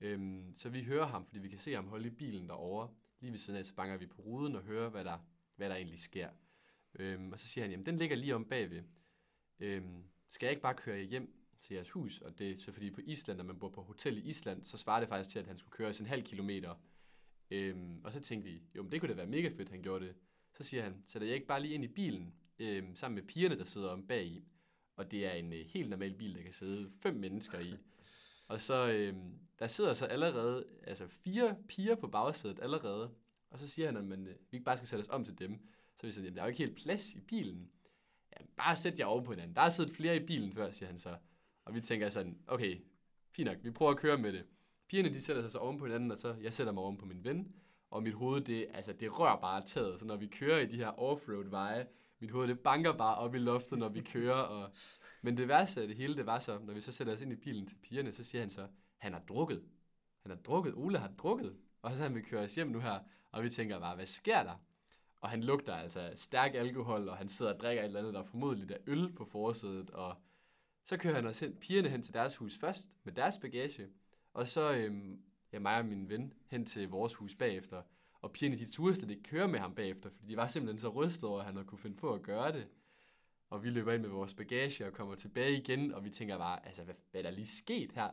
Øhm, 0.01 0.53
så 0.57 0.69
vi 0.69 0.83
hører 0.83 1.07
ham, 1.07 1.27
fordi 1.27 1.39
vi 1.39 1.49
kan 1.49 1.59
se 1.59 1.73
ham 1.73 1.89
holde 1.89 2.07
i 2.07 2.11
bilen 2.11 2.49
derovre. 2.49 2.89
Lige 3.21 3.33
ved 3.33 3.39
siden 3.39 3.59
af, 3.59 3.65
så 3.65 3.75
banker 3.75 3.97
vi 3.97 4.07
på 4.07 4.23
ruden 4.23 4.57
og 4.57 4.63
hører, 4.63 4.91
hvad 4.91 5.05
der, 5.05 5.19
hvad 5.57 5.69
der 5.69 5.77
egentlig 5.77 5.99
sker. 5.99 6.31
Øhm, 6.95 7.33
og 7.33 7.39
så 7.39 7.47
siger 7.47 7.65
han, 7.65 7.71
jamen 7.71 7.87
den 7.87 7.99
ligger 7.99 8.17
lige 8.17 8.35
om 8.35 8.45
bagved. 8.45 8.83
Øhm, 9.61 10.05
skal 10.29 10.47
jeg 10.47 10.51
ikke 10.51 10.63
bare 10.63 10.75
køre 10.75 10.97
jer 10.97 11.03
hjem 11.03 11.35
til 11.61 11.75
jeres 11.75 11.91
hus? 11.91 12.21
Og 12.21 12.39
det 12.39 12.51
er 12.51 12.59
så 12.59 12.73
fordi 12.73 12.91
på 12.91 13.01
Island, 13.05 13.37
når 13.37 13.45
man 13.45 13.59
bor 13.59 13.69
på 13.69 13.83
hotel 13.83 14.19
i 14.19 14.21
Island, 14.21 14.63
så 14.63 14.79
svarer 14.79 15.01
det 15.01 15.09
faktisk 15.09 15.31
til, 15.31 15.39
at 15.39 15.47
han 15.47 15.57
skulle 15.57 15.73
køre 15.73 15.89
os 15.89 16.01
en 16.01 16.07
halv 16.07 16.23
kilometer. 16.23 16.75
Øhm, 17.51 18.01
og 18.05 18.13
så 18.13 18.21
tænkte 18.21 18.51
vi, 18.51 18.63
jo, 18.75 18.83
men 18.83 18.93
det 18.93 19.01
kunne 19.01 19.09
da 19.09 19.17
være 19.17 19.27
mega 19.27 19.49
fedt, 19.49 19.69
han 19.69 19.83
gjorde 19.83 20.07
det. 20.07 20.15
Så 20.53 20.63
siger 20.63 20.83
han, 20.83 21.03
sætter 21.07 21.29
jeg 21.29 21.35
ikke 21.35 21.47
bare 21.47 21.63
lige 21.63 21.75
ind 21.75 21.85
i 21.85 21.89
bilen, 21.89 22.35
øh, 22.59 22.85
sammen 22.95 23.15
med 23.15 23.23
pigerne, 23.23 23.59
der 23.59 23.65
sidder 23.65 23.91
om 23.91 24.07
bag 24.07 24.25
i. 24.25 24.45
Og 24.97 25.11
det 25.11 25.27
er 25.27 25.33
en 25.33 25.53
øh, 25.53 25.67
helt 25.67 25.91
normal 25.91 26.15
bil, 26.15 26.35
der 26.35 26.43
kan 26.43 26.53
sidde 26.53 26.91
fem 27.03 27.15
mennesker 27.15 27.59
i. 27.59 27.75
Og 28.49 28.61
så, 28.61 28.89
øh, 28.89 29.17
der 29.59 29.67
sidder 29.67 29.95
så 29.95 30.07
allerede, 30.07 30.67
altså 30.87 31.07
fire 31.09 31.57
piger 31.69 31.95
på 31.95 32.09
bagsædet 32.09 32.61
allerede. 32.63 33.11
Og 33.51 33.59
så 33.59 33.69
siger 33.69 33.87
han, 33.89 33.97
at 33.97 34.05
man, 34.05 34.27
øh, 34.27 34.35
vi 34.51 34.57
ikke 34.57 34.65
bare 34.65 34.77
skal 34.77 34.89
sætte 34.89 35.03
os 35.03 35.09
om 35.09 35.25
til 35.25 35.39
dem. 35.39 35.59
Så 36.01 36.07
vi 36.07 36.13
sådan, 36.13 36.25
jamen 36.25 36.37
der 36.37 36.43
er 36.43 36.47
jo 36.47 36.49
ikke 36.49 36.65
helt 36.65 36.77
plads 36.77 37.15
i 37.15 37.21
bilen. 37.21 37.71
Ja, 38.33 38.45
bare 38.57 38.77
sæt 38.77 38.99
jer 38.99 39.07
oven 39.07 39.25
på 39.25 39.33
hinanden. 39.33 39.57
Der 39.57 39.63
er 39.63 39.69
siddet 39.69 39.97
flere 39.97 40.17
i 40.17 40.27
bilen 40.27 40.53
før, 40.53 40.71
siger 40.71 40.87
han 40.87 40.99
så. 40.99 41.17
Og 41.65 41.75
vi 41.75 41.81
tænker 41.81 42.09
sådan, 42.09 42.39
okay, 42.47 42.81
fint 43.31 43.47
nok, 43.47 43.57
vi 43.63 43.71
prøver 43.71 43.93
at 43.93 43.99
køre 43.99 44.19
med 44.19 44.33
det. 44.33 44.45
Pigerne, 44.89 45.15
de 45.15 45.21
sætter 45.21 45.43
sig 45.43 45.51
så 45.51 45.59
oven 45.59 45.79
på 45.79 45.85
hinanden, 45.85 46.11
og 46.11 46.19
så 46.19 46.35
jeg 46.43 46.53
sætter 46.53 46.73
mig 46.73 46.83
oven 46.83 46.99
på 46.99 47.07
min 47.07 47.25
ven. 47.25 47.55
Og 47.91 48.03
mit 48.03 48.15
hoved, 48.15 48.41
det, 48.41 48.67
altså, 48.75 48.93
det 48.93 49.19
rører 49.19 49.41
bare 49.41 49.67
taget. 49.67 49.99
Så 49.99 50.05
når 50.05 50.17
vi 50.17 50.27
kører 50.27 50.61
i 50.61 50.67
de 50.67 50.77
her 50.77 51.01
offroad 51.01 51.49
veje, 51.49 51.87
mit 52.23 52.31
hoved, 52.31 52.49
det 52.49 52.61
banker 52.61 52.93
bare 52.93 53.17
op 53.17 53.35
i 53.35 53.39
loftet, 53.39 53.79
når 53.79 53.89
vi 53.89 54.01
kører. 54.01 54.35
Og... 54.35 54.71
Men 55.23 55.37
det 55.37 55.49
værste 55.49 55.81
af 55.81 55.89
det 55.89 55.97
hele, 55.97 56.17
det 56.17 56.27
var 56.27 56.39
så, 56.39 56.59
når 56.59 56.75
vi 56.75 56.81
så 56.81 56.93
sætter 56.93 57.13
os 57.13 57.21
ind 57.21 57.33
i 57.33 57.37
bilen 57.37 57.67
til 57.67 57.77
pigerne, 57.83 58.13
så 58.13 58.25
siger 58.25 58.43
han 58.43 58.51
så, 58.51 58.67
han 58.99 59.13
har 59.13 59.21
drukket. 59.21 59.65
Han 60.23 60.31
har 60.31 60.39
drukket. 60.39 60.75
Ole 60.77 60.99
har 60.99 61.13
drukket. 61.19 61.57
Og 61.83 61.97
så 61.97 62.03
han 62.03 62.15
vil 62.15 62.25
køre 62.25 62.45
os 62.45 62.55
hjem 62.55 62.69
nu 62.69 62.81
her. 62.81 63.01
Og 63.31 63.43
vi 63.43 63.51
tænker 63.51 63.81
bare, 63.81 63.95
hvad 63.95 64.07
sker 64.07 64.43
der? 64.43 64.65
Og 65.21 65.31
han 65.31 65.43
lugter 65.43 65.75
altså 65.75 66.13
stærk 66.15 66.55
alkohol, 66.55 67.09
og 67.09 67.17
han 67.17 67.29
sidder 67.29 67.55
og 67.55 67.61
drikker 67.61 67.83
et 67.83 67.87
eller 67.87 68.01
andet, 68.01 68.15
der 68.15 68.21
er 68.21 68.25
formodentlig 68.25 68.71
er 68.71 68.79
øl 68.87 69.13
på 69.13 69.25
forsædet. 69.25 69.91
Og 69.91 70.17
så 70.85 70.97
kører 70.97 71.15
han 71.15 71.27
os 71.27 71.41
hen, 71.41 71.57
pigerne 71.57 71.89
hen 71.89 72.03
til 72.03 72.15
deres 72.15 72.37
hus 72.37 72.59
først, 72.59 72.89
med 73.05 73.13
deres 73.13 73.39
bagage. 73.39 73.89
Og 74.35 74.49
så 74.49 74.75
øhm, 74.75 75.23
ja, 75.53 75.59
mig 75.59 75.79
og 75.79 75.87
min 75.87 76.09
ven 76.09 76.33
hen 76.47 76.67
til 76.67 76.89
vores 76.89 77.15
hus 77.15 77.35
bagefter. 77.35 77.83
Og 78.23 78.33
pigerne, 78.33 78.59
de 78.59 78.71
turde 78.71 78.95
slet 78.95 79.11
ikke 79.11 79.23
køre 79.23 79.49
med 79.49 79.59
ham 79.59 79.75
bagefter, 79.75 80.11
fordi 80.11 80.27
de 80.29 80.37
var 80.37 80.49
simpelthen 80.49 80.79
så 80.79 80.89
rystet 80.89 81.25
over, 81.25 81.39
at 81.39 81.47
han 81.47 81.55
havde 81.55 81.67
kunne 81.67 81.79
finde 81.79 81.97
på 81.97 82.15
at 82.15 82.23
gøre 82.23 82.53
det. 82.53 82.67
Og 83.51 83.65
vi 83.65 83.71
løber 83.71 83.93
ind 83.93 84.03
med 84.03 84.11
vores 84.11 84.35
bagage 84.35 84.87
og 84.87 84.93
kommer 84.93 85.15
tilbage 85.15 85.59
igen, 85.59 85.95
og 85.95 86.05
vi 86.05 86.11
tænker 86.11 86.39
bare, 86.39 86.67
altså, 86.67 86.83
hvad, 86.83 86.95
hvad 87.11 87.21
er 87.21 87.23
der 87.23 87.31
lige 87.31 87.47
sket 87.47 87.93
her? 87.93 88.09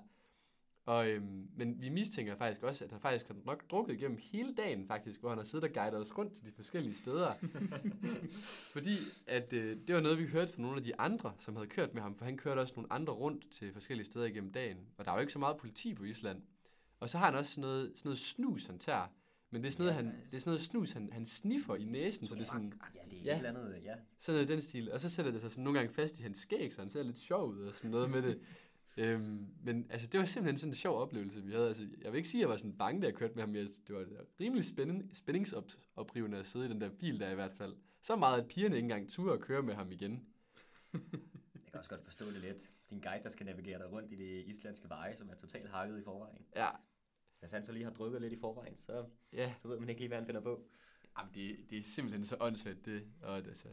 Og, 0.85 1.09
øhm, 1.09 1.47
men 1.55 1.81
vi 1.81 1.89
mistænker 1.89 2.35
faktisk 2.35 2.63
også, 2.63 2.85
at 2.85 2.91
han 2.91 2.99
faktisk 2.99 3.27
har 3.27 3.35
nok 3.45 3.71
drukket 3.71 3.93
igennem 3.93 4.17
hele 4.21 4.55
dagen, 4.55 4.87
faktisk, 4.87 5.19
hvor 5.19 5.29
han 5.29 5.37
har 5.37 5.45
siddet 5.45 5.69
og 5.69 5.73
guidet 5.73 5.99
os 5.99 6.17
rundt 6.17 6.33
til 6.33 6.45
de 6.45 6.51
forskellige 6.51 6.95
steder. 6.95 7.33
Fordi 8.73 8.95
at, 9.27 9.53
øh, 9.53 9.77
det 9.87 9.95
var 9.95 10.01
noget, 10.01 10.19
vi 10.19 10.25
hørte 10.25 10.53
fra 10.53 10.61
nogle 10.61 10.77
af 10.77 10.83
de 10.83 10.99
andre, 10.99 11.33
som 11.39 11.55
havde 11.55 11.69
kørt 11.69 11.93
med 11.93 12.01
ham, 12.01 12.15
for 12.15 12.25
han 12.25 12.37
kørte 12.37 12.59
også 12.59 12.73
nogle 12.75 12.93
andre 12.93 13.13
rundt 13.13 13.49
til 13.51 13.73
forskellige 13.73 14.05
steder 14.05 14.25
igennem 14.25 14.51
dagen. 14.51 14.77
Og 14.97 15.05
der 15.05 15.11
er 15.11 15.15
jo 15.15 15.21
ikke 15.21 15.33
så 15.33 15.39
meget 15.39 15.57
politi 15.57 15.93
på 15.93 16.03
Island. 16.03 16.41
Og 16.99 17.09
så 17.09 17.17
har 17.17 17.25
han 17.25 17.35
også 17.35 17.51
sådan 17.51 17.61
noget, 17.61 17.91
sådan 17.95 18.09
noget 18.09 18.19
snus, 18.19 18.65
han 18.65 18.79
tager. 18.79 19.07
Men 19.51 19.61
det 19.61 19.67
er 19.67 19.71
sådan 19.71 19.83
noget, 19.85 19.97
Ja, 19.97 20.01
han, 20.03 20.25
det 20.31 20.33
er 20.33 20.39
sådan 20.39 20.51
noget 20.51 20.61
snus, 20.65 20.91
han, 20.91 21.09
han 21.11 21.25
sniffer 21.25 21.75
i 21.75 21.85
næsen, 21.85 22.25
så 22.27 22.35
det 22.35 22.41
er 22.41 22.45
sådan, 22.45 22.73
Ja, 22.95 22.99
det 23.09 23.19
er 23.19 23.23
Ja. 23.23 23.31
et 23.31 23.37
eller 23.47 23.49
andet, 23.61 23.81
ja. 23.83 23.95
sådan 24.19 24.35
noget 24.35 24.47
den 24.49 24.61
stil. 24.61 24.91
Og 24.91 25.01
så 25.01 25.09
sætter 25.09 25.31
det 25.31 25.41
sig 25.41 25.51
sådan 25.51 25.63
nogle 25.63 25.79
gange 25.79 25.93
fast 25.93 26.19
i 26.19 26.21
hans 26.21 26.37
skæg, 26.37 26.73
så 26.73 26.81
han 26.81 26.89
ser 26.89 27.03
lidt 27.03 27.17
sjov 27.19 27.49
ud 27.49 27.59
og 27.61 27.73
sådan 27.75 27.91
noget 27.91 28.09
med 28.09 28.21
det. 28.21 28.39
Øhm, 28.97 29.47
men 29.63 29.87
altså, 29.89 30.07
det 30.07 30.19
var 30.19 30.25
simpelthen 30.25 30.57
sådan 30.57 30.71
en 30.71 30.75
sjov 30.75 30.97
oplevelse, 31.01 31.43
vi 31.43 31.51
havde. 31.51 31.67
Altså, 31.67 31.87
jeg 32.01 32.11
vil 32.11 32.17
ikke 32.17 32.29
sige, 32.29 32.39
at 32.39 32.41
jeg 32.41 32.49
var 32.49 32.57
sådan 32.57 32.77
bange, 32.77 33.01
da 33.01 33.07
jeg 33.07 33.15
kørte 33.15 33.33
med 33.35 33.43
ham. 33.43 33.55
Jeg, 33.55 33.67
det 33.87 33.95
var 33.95 34.05
rimelig 34.39 34.63
spænding, 34.65 35.11
spændingsoprivende 35.13 36.37
at 36.37 36.47
sidde 36.47 36.65
i 36.65 36.69
den 36.69 36.81
der 36.81 36.89
bil 36.89 37.19
der 37.19 37.29
i 37.31 37.35
hvert 37.35 37.53
fald. 37.53 37.75
Så 38.01 38.15
meget, 38.15 38.41
at 38.41 38.47
pigerne 38.47 38.75
ikke 38.75 38.85
engang 38.85 39.09
turde 39.09 39.33
at 39.33 39.39
køre 39.39 39.61
med 39.63 39.73
ham 39.73 39.91
igen. 39.91 40.25
Jeg 40.93 41.01
kan 41.71 41.77
også 41.79 41.89
godt 41.89 42.03
forstå 42.03 42.25
det 42.25 42.41
lidt. 42.41 42.71
Din 42.89 42.99
guide, 42.99 43.23
der 43.23 43.29
skal 43.29 43.45
navigere 43.45 43.79
dig 43.79 43.91
rundt 43.91 44.11
i 44.11 44.15
det 44.15 44.43
islandske 44.47 44.89
veje, 44.89 45.15
som 45.15 45.29
er 45.29 45.35
totalt 45.35 45.69
hakket 45.69 45.99
i 45.99 46.03
forvejen. 46.03 46.45
Ja, 46.55 46.69
Hvis 47.39 47.51
han 47.51 47.63
så 47.63 47.71
lige 47.71 47.83
har 47.83 47.91
drukket 47.91 48.21
lidt 48.21 48.33
i 48.33 48.39
forvejen, 48.39 48.77
så, 48.77 49.05
ja. 49.33 49.53
så 49.57 49.67
ved 49.67 49.79
man 49.79 49.89
ikke 49.89 50.01
lige, 50.01 50.07
hvad 50.07 50.17
han 50.17 50.25
finder 50.25 50.41
på. 50.41 50.63
Jamen, 51.17 51.33
det, 51.33 51.69
det 51.69 51.77
er 51.77 51.83
simpelthen 51.83 52.25
så 52.25 52.37
åndssvagt, 52.39 52.85
det. 52.85 53.07
Og 53.21 53.41
det, 53.41 53.47
altså, 53.47 53.67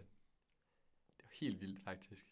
det 1.16 1.25
var 1.25 1.30
helt 1.32 1.61
vildt, 1.61 1.80
faktisk. 1.80 2.26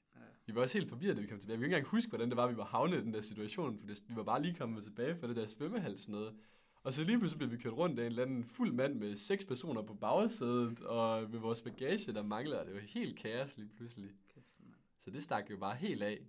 Vi 0.47 0.55
var 0.55 0.63
også 0.63 0.79
helt 0.79 0.91
forvirret, 0.91 1.17
da 1.17 1.21
vi 1.21 1.27
kom 1.27 1.41
tilbage. 1.41 1.59
Vi 1.59 1.61
kunne 1.61 1.67
ikke 1.67 1.77
engang 1.77 1.91
huske, 1.91 2.09
hvordan 2.09 2.29
det 2.29 2.37
var, 2.37 2.47
vi 2.47 2.57
var 2.57 2.65
havnet 2.65 2.99
i 2.99 3.01
den 3.01 3.15
der 3.15 3.21
situation, 3.21 3.79
for 3.79 3.87
det, 3.87 4.05
vi 4.09 4.17
var 4.17 4.23
bare 4.23 4.43
lige 4.43 4.55
kommet 4.55 4.85
tilbage 4.85 5.17
fra 5.17 5.29
det 5.29 5.37
der 5.37 5.47
svømmehal 5.47 5.99
sådan 5.99 6.13
noget. 6.13 6.37
Og 6.83 6.93
så 6.93 7.05
lige 7.05 7.19
pludselig 7.19 7.39
blev 7.39 7.51
vi 7.51 7.63
kørt 7.63 7.73
rundt 7.73 7.99
af 7.99 8.03
en 8.03 8.11
eller 8.11 8.23
anden 8.23 8.45
fuld 8.45 8.73
mand 8.73 8.95
med 8.95 9.17
seks 9.17 9.45
personer 9.45 9.83
på 9.83 9.95
bagsædet, 9.95 10.81
og 10.81 11.31
med 11.31 11.39
vores 11.39 11.63
bagage, 11.63 12.13
der 12.13 12.23
manglede, 12.23 12.61
og 12.61 12.67
det 12.67 12.75
var 12.75 12.81
helt 12.81 13.19
kaos 13.19 13.57
lige 13.57 13.69
pludselig. 13.77 14.11
Kæft, 14.35 14.61
mand. 14.61 14.75
Så 15.01 15.11
det 15.11 15.23
stak 15.23 15.51
jo 15.51 15.57
bare 15.57 15.77
helt 15.77 16.03
af. 16.03 16.27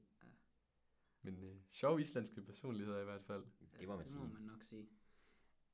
Men 1.25 1.43
øh, 1.43 1.55
sjove 1.71 2.01
islandske 2.01 2.41
personligheder 2.41 3.01
i 3.01 3.03
hvert 3.03 3.23
fald. 3.23 3.43
Det 3.79 3.87
må 3.87 3.95
man 3.95 4.03
det 4.03 4.11
sige. 4.11 4.19
må 4.19 4.33
man 4.33 4.41
nok 4.41 4.63
sige. 4.63 4.87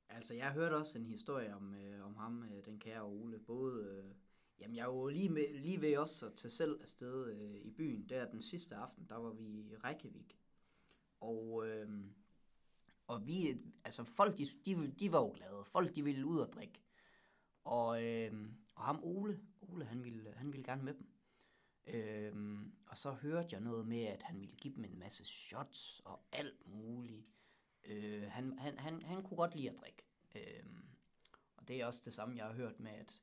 Altså, 0.10 0.34
jeg 0.34 0.52
hørte 0.52 0.74
også 0.74 1.00
en 1.00 1.06
historie 1.06 1.56
om, 1.56 1.76
øh, 1.76 2.06
om 2.06 2.16
ham, 2.16 2.44
øh, 2.44 2.66
den 2.66 2.80
kære 2.80 3.04
Ole. 3.04 3.40
Både, 3.40 3.86
øh, 3.86 4.16
jamen 4.60 4.76
jeg 4.76 4.88
var 4.88 4.94
jo 4.94 5.08
lige, 5.08 5.30
med, 5.30 5.60
lige 5.60 5.82
ved 5.82 5.98
også 5.98 6.26
at 6.26 6.34
tage 6.34 6.52
selv 6.52 6.82
afsted 6.82 7.34
øh, 7.34 7.56
i 7.56 7.72
byen. 7.72 8.10
Der 8.10 8.32
den 8.32 8.42
sidste 8.42 8.76
aften, 8.76 9.06
der 9.10 9.16
var 9.16 9.30
vi 9.30 9.44
i 9.44 9.76
Reykjavik. 9.84 10.40
Og, 11.20 11.68
øh, 11.68 11.90
og 13.08 13.28
vi, 13.28 13.62
altså 13.84 14.04
folk, 14.04 14.38
de, 14.38 14.48
de, 14.66 14.92
de 15.00 15.12
var 15.12 15.20
jo 15.20 15.32
glade. 15.36 15.66
Folk, 15.66 15.96
de 15.96 16.04
ville 16.04 16.26
ud 16.26 16.40
og 16.40 16.54
drikke. 16.54 16.82
Og, 17.64 18.04
øh, 18.04 18.34
og 18.76 18.84
ham 18.84 19.00
Ole, 19.04 19.40
Ole 19.62 19.86
han 19.86 20.04
ville, 20.04 20.34
han 20.36 20.52
ville 20.52 20.64
gerne 20.64 20.84
med 20.84 20.94
dem. 20.94 21.11
Øhm, 21.86 22.74
og 22.88 22.98
så 22.98 23.12
hørte 23.12 23.48
jeg 23.52 23.62
noget 23.62 23.88
med, 23.88 24.04
at 24.04 24.24
han 24.24 24.40
ville 24.40 24.56
give 24.56 24.76
dem 24.76 24.84
en 24.84 25.00
masse 25.00 25.26
shots 25.26 26.02
og 26.06 26.24
alt 26.32 26.68
muligt. 26.68 27.26
Øh, 27.84 28.24
han, 28.24 28.60
han, 28.60 28.78
han, 28.78 29.02
han 29.02 29.24
kunne 29.24 29.38
godt 29.38 29.56
lide 29.56 29.70
at 29.70 29.80
drikke. 29.80 30.04
Øhm, 30.36 30.86
og 31.58 31.68
det 31.68 31.82
er 31.82 31.86
også 31.86 32.02
det 32.06 32.14
samme, 32.14 32.38
jeg 32.38 32.46
har 32.46 32.54
hørt 32.54 32.80
med, 32.80 32.92
at, 32.92 33.22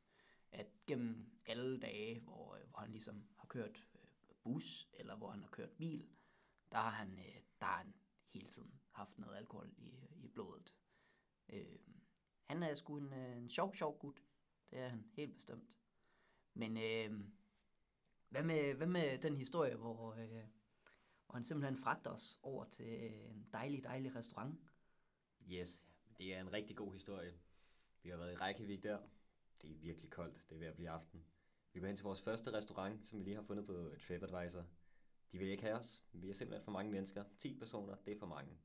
at 0.53 0.67
gennem 0.87 1.31
alle 1.47 1.81
dage, 1.81 2.21
hvor, 2.21 2.55
øh, 2.55 2.71
hvor 2.71 2.79
han 2.79 2.91
ligesom 2.91 3.25
har 3.37 3.47
kørt 3.47 3.87
øh, 3.95 4.35
bus, 4.43 4.89
eller 4.93 5.17
hvor 5.17 5.31
han 5.31 5.43
har 5.43 5.51
kørt 5.51 5.71
bil, 5.71 6.09
der 6.73 6.79
har 6.79 6.91
han, 6.91 7.19
øh, 7.19 7.41
der 7.61 7.67
har 7.67 7.77
han 7.77 7.95
hele 8.35 8.49
tiden 8.49 8.81
haft 8.91 9.19
noget 9.19 9.37
alkohol 9.37 9.71
i, 9.77 9.99
i 10.25 10.29
blodet. 10.29 10.75
Øh, 11.49 11.79
han 12.47 12.63
er 12.63 12.75
sgu 12.75 12.97
en, 12.97 13.13
en 13.13 13.51
sjov, 13.51 13.75
sjov 13.75 13.99
gut. 13.99 14.23
Det 14.71 14.79
er 14.79 14.89
han 14.89 15.05
helt 15.13 15.35
bestemt. 15.35 15.79
Men 16.55 16.77
øh, 16.77 17.25
hvad, 18.29 18.43
med, 18.43 18.75
hvad 18.75 18.87
med 18.87 19.19
den 19.19 19.37
historie, 19.37 19.77
hvor, 19.77 20.15
øh, 20.15 20.45
hvor 21.27 21.35
han 21.35 21.45
simpelthen 21.45 21.77
fragter 21.77 22.11
os 22.11 22.39
over 22.43 22.65
til 22.65 22.87
øh, 22.87 23.31
en 23.31 23.49
dejlig, 23.53 23.85
dejlig 23.85 24.15
restaurant? 24.15 24.61
Yes, 25.51 25.81
det 26.19 26.35
er 26.35 26.41
en 26.41 26.53
rigtig 26.53 26.77
god 26.77 26.93
historie. 26.93 27.35
Vi 28.03 28.11
har 28.11 28.17
været 28.17 28.33
i 28.33 28.37
Reykjavik 28.37 28.83
der. 28.83 28.99
Det 29.63 29.71
er 29.71 29.75
virkelig 29.75 30.11
koldt. 30.11 30.45
Det 30.49 30.55
er 30.55 30.59
ved 30.59 30.67
at 30.67 30.75
blive 30.75 30.91
aften. 30.91 31.25
Vi 31.73 31.81
går 31.81 31.87
hen 31.87 31.97
til 31.97 32.05
vores 32.05 32.23
første 32.23 32.53
restaurant, 32.53 33.07
som 33.07 33.19
vi 33.19 33.25
lige 33.25 33.35
har 33.35 33.43
fundet 33.43 33.67
på 33.67 33.95
TripAdvisor. 34.07 34.65
De 35.33 35.39
vil 35.39 35.49
ikke 35.49 35.63
have 35.63 35.77
os. 35.77 36.05
Vi 36.13 36.31
er 36.31 36.35
simpelthen 36.35 36.65
for 36.65 36.71
mange 36.71 36.93
mennesker. 36.93 37.25
10 37.39 37.59
personer, 37.59 37.97
det 37.97 38.13
er 38.13 38.19
for 38.19 38.27
mange. 38.27 38.59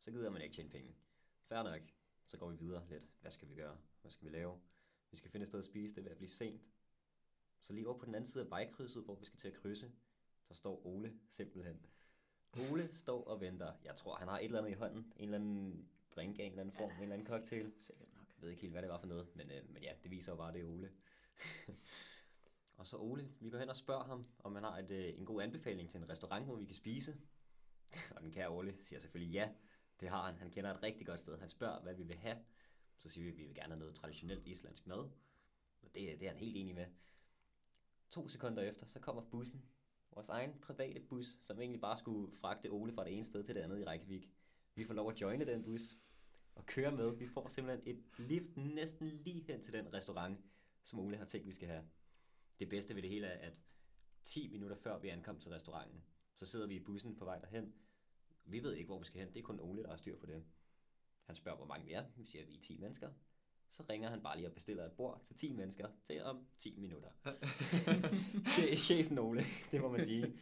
Så 0.00 0.10
gider 0.10 0.30
man 0.30 0.42
ikke 0.42 0.54
tjene 0.54 0.70
penge. 0.70 0.94
Fair 1.48 1.62
nok. 1.62 1.80
Så 2.26 2.36
går 2.36 2.50
vi 2.50 2.56
videre 2.56 2.88
lidt. 2.88 3.04
Hvad 3.20 3.30
skal 3.30 3.48
vi 3.48 3.54
gøre? 3.54 3.76
Hvad 4.00 4.10
skal 4.10 4.24
vi 4.24 4.32
lave? 4.32 4.60
Vi 5.10 5.16
skal 5.16 5.30
finde 5.30 5.42
et 5.42 5.48
sted 5.48 5.58
at 5.58 5.64
spise. 5.64 5.94
Det 5.94 6.00
er 6.00 6.02
ved 6.02 6.10
at 6.10 6.16
blive 6.16 6.30
sent. 6.30 6.62
Så 7.64 7.72
lige 7.72 7.88
over 7.88 7.98
på 7.98 8.06
den 8.06 8.14
anden 8.14 8.30
side 8.30 8.44
af 8.44 8.50
vejkrydset, 8.50 9.04
hvor 9.04 9.14
vi 9.14 9.24
skal 9.24 9.38
til 9.38 9.48
at 9.48 9.54
krydse, 9.54 9.92
der 10.48 10.54
står 10.54 10.86
Ole 10.86 11.12
simpelthen. 11.28 11.86
Ole 12.70 12.90
står 12.92 13.24
og 13.24 13.40
venter. 13.40 13.72
Jeg 13.84 13.96
tror, 13.96 14.16
han 14.16 14.28
har 14.28 14.38
et 14.38 14.44
eller 14.44 14.58
andet 14.58 14.70
i 14.70 14.74
hånden. 14.74 15.12
En 15.16 15.24
eller 15.24 15.38
anden 15.38 15.88
drink 16.14 16.38
af 16.38 16.44
en 16.44 16.50
eller 16.50 16.60
anden 16.60 16.76
form. 16.76 16.90
en 16.90 17.02
eller 17.02 17.14
anden 17.14 17.26
cocktail. 17.28 17.62
Sikkert, 17.62 17.82
sikkert 17.82 18.08
nok. 18.14 18.26
Jeg 18.36 18.42
ved 18.42 18.50
ikke 18.50 18.62
helt, 18.62 18.72
hvad 18.72 18.82
det 18.82 18.90
var 18.90 18.98
for 18.98 19.06
noget, 19.06 19.36
men, 19.36 19.50
øh, 19.50 19.70
men 19.70 19.82
ja, 19.82 19.92
det 20.02 20.10
viser 20.10 20.32
jo 20.32 20.36
bare, 20.36 20.48
at 20.48 20.54
det 20.54 20.60
er 20.60 20.66
Ole. 20.66 20.92
og 22.78 22.86
så 22.86 22.96
Ole, 22.96 23.32
vi 23.40 23.50
går 23.50 23.58
hen 23.58 23.68
og 23.68 23.76
spørger 23.76 24.04
ham, 24.04 24.26
om 24.38 24.54
han 24.54 24.64
har 24.64 24.78
et, 24.78 24.90
øh, 24.90 25.18
en 25.18 25.26
god 25.26 25.42
anbefaling 25.42 25.90
til 25.90 26.00
en 26.00 26.08
restaurant, 26.08 26.44
hvor 26.44 26.56
vi 26.56 26.64
kan 26.64 26.74
spise. 26.74 27.16
og 28.16 28.22
den 28.22 28.32
kære 28.32 28.48
Ole 28.48 28.76
siger 28.80 29.00
selvfølgelig 29.00 29.32
ja, 29.32 29.50
det 30.00 30.08
har 30.08 30.26
han. 30.26 30.34
Han 30.36 30.50
kender 30.50 30.74
et 30.74 30.82
rigtig 30.82 31.06
godt 31.06 31.20
sted. 31.20 31.38
Han 31.38 31.48
spørger, 31.48 31.82
hvad 31.82 31.94
vi 31.94 32.02
vil 32.02 32.16
have. 32.16 32.36
Så 32.98 33.08
siger 33.08 33.24
vi, 33.24 33.30
at 33.30 33.36
vi 33.38 33.44
vil 33.44 33.54
gerne 33.54 33.72
have 33.72 33.78
noget 33.78 33.94
traditionelt 33.94 34.46
islandsk 34.46 34.86
mad. 34.86 35.10
Og 35.82 35.94
det, 35.94 36.20
det 36.20 36.22
er 36.22 36.28
han 36.28 36.38
helt 36.38 36.56
enig 36.56 36.74
med. 36.74 36.86
To 38.10 38.28
sekunder 38.28 38.62
efter, 38.62 38.86
så 38.86 39.00
kommer 39.00 39.22
bussen. 39.22 39.64
Vores 40.14 40.28
egen 40.28 40.60
private 40.62 41.00
bus, 41.00 41.26
som 41.40 41.60
egentlig 41.60 41.80
bare 41.80 41.98
skulle 41.98 42.36
fragte 42.36 42.70
Ole 42.70 42.92
fra 42.92 43.04
det 43.04 43.12
ene 43.14 43.24
sted 43.24 43.44
til 43.44 43.54
det 43.54 43.60
andet 43.60 43.78
i 43.78 43.84
Reykjavik. 43.84 44.30
Vi 44.74 44.84
får 44.84 44.94
lov 44.94 45.10
at 45.10 45.20
joine 45.20 45.46
den 45.46 45.62
bus 45.64 45.96
og 46.54 46.66
køre 46.66 46.92
med. 46.92 47.16
Vi 47.16 47.26
får 47.26 47.48
simpelthen 47.48 47.96
et 47.96 48.04
lift 48.18 48.56
næsten 48.56 49.08
lige 49.08 49.42
hen 49.42 49.62
til 49.62 49.72
den 49.72 49.94
restaurant, 49.94 50.40
som 50.82 50.98
Ole 50.98 51.16
har 51.16 51.24
tænkt, 51.24 51.46
vi 51.46 51.52
skal 51.52 51.68
have. 51.68 51.84
Det 52.58 52.68
bedste 52.68 52.94
ved 52.94 53.02
det 53.02 53.10
hele 53.10 53.26
er, 53.26 53.46
at 53.46 53.62
10 54.24 54.48
minutter 54.48 54.76
før 54.76 54.98
vi 54.98 55.08
ankom 55.08 55.40
til 55.40 55.50
restauranten, 55.50 56.04
så 56.36 56.46
sidder 56.46 56.66
vi 56.66 56.76
i 56.76 56.84
bussen 56.84 57.16
på 57.16 57.24
vej 57.24 57.38
derhen. 57.38 57.74
Vi 58.44 58.62
ved 58.62 58.74
ikke, 58.74 58.86
hvor 58.86 58.98
vi 58.98 59.04
skal 59.04 59.20
hen. 59.20 59.28
Det 59.34 59.38
er 59.38 59.42
kun 59.42 59.60
Ole, 59.60 59.82
der 59.82 59.90
har 59.90 59.96
styr 59.96 60.18
på 60.18 60.26
det. 60.26 60.44
Han 61.22 61.36
spørger, 61.36 61.56
hvor 61.56 61.66
mange 61.66 61.86
vi 61.86 61.92
er. 61.92 62.04
Vi 62.16 62.24
siger, 62.24 62.42
at 62.42 62.48
vi 62.48 62.56
er 62.56 62.60
10 62.60 62.78
mennesker. 62.78 63.12
Så 63.74 63.82
ringer 63.90 64.10
han 64.10 64.22
bare 64.22 64.36
lige 64.36 64.48
og 64.48 64.52
bestiller 64.54 64.84
et 64.86 64.92
bord 64.92 65.20
til 65.24 65.36
10 65.36 65.52
mennesker 65.52 65.88
til 66.04 66.22
om 66.22 66.46
10 66.58 66.76
minutter. 66.80 67.08
Che- 68.54 68.76
Chefen 68.76 69.18
Ole, 69.18 69.40
det 69.70 69.80
må 69.80 69.88
man 69.88 70.04
sige. 70.04 70.40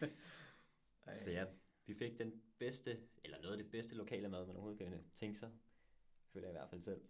Ej. 1.07 1.15
Så 1.15 1.31
ja, 1.31 1.45
vi 1.87 1.95
fik 1.95 2.19
den 2.19 2.43
bedste, 2.59 3.01
eller 3.25 3.39
noget 3.43 3.53
af 3.59 3.63
det 3.63 3.71
bedste 3.71 3.95
lokale 3.95 4.29
mad, 4.29 4.47
man 4.47 4.57
overhovedet 4.57 4.79
kan 4.79 5.05
tænke 5.15 5.39
sig. 5.39 5.51
Føler 6.33 6.47
jeg 6.49 6.55
i 6.55 6.59
hvert 6.59 6.71
fald 6.71 6.83
selv. 6.83 7.01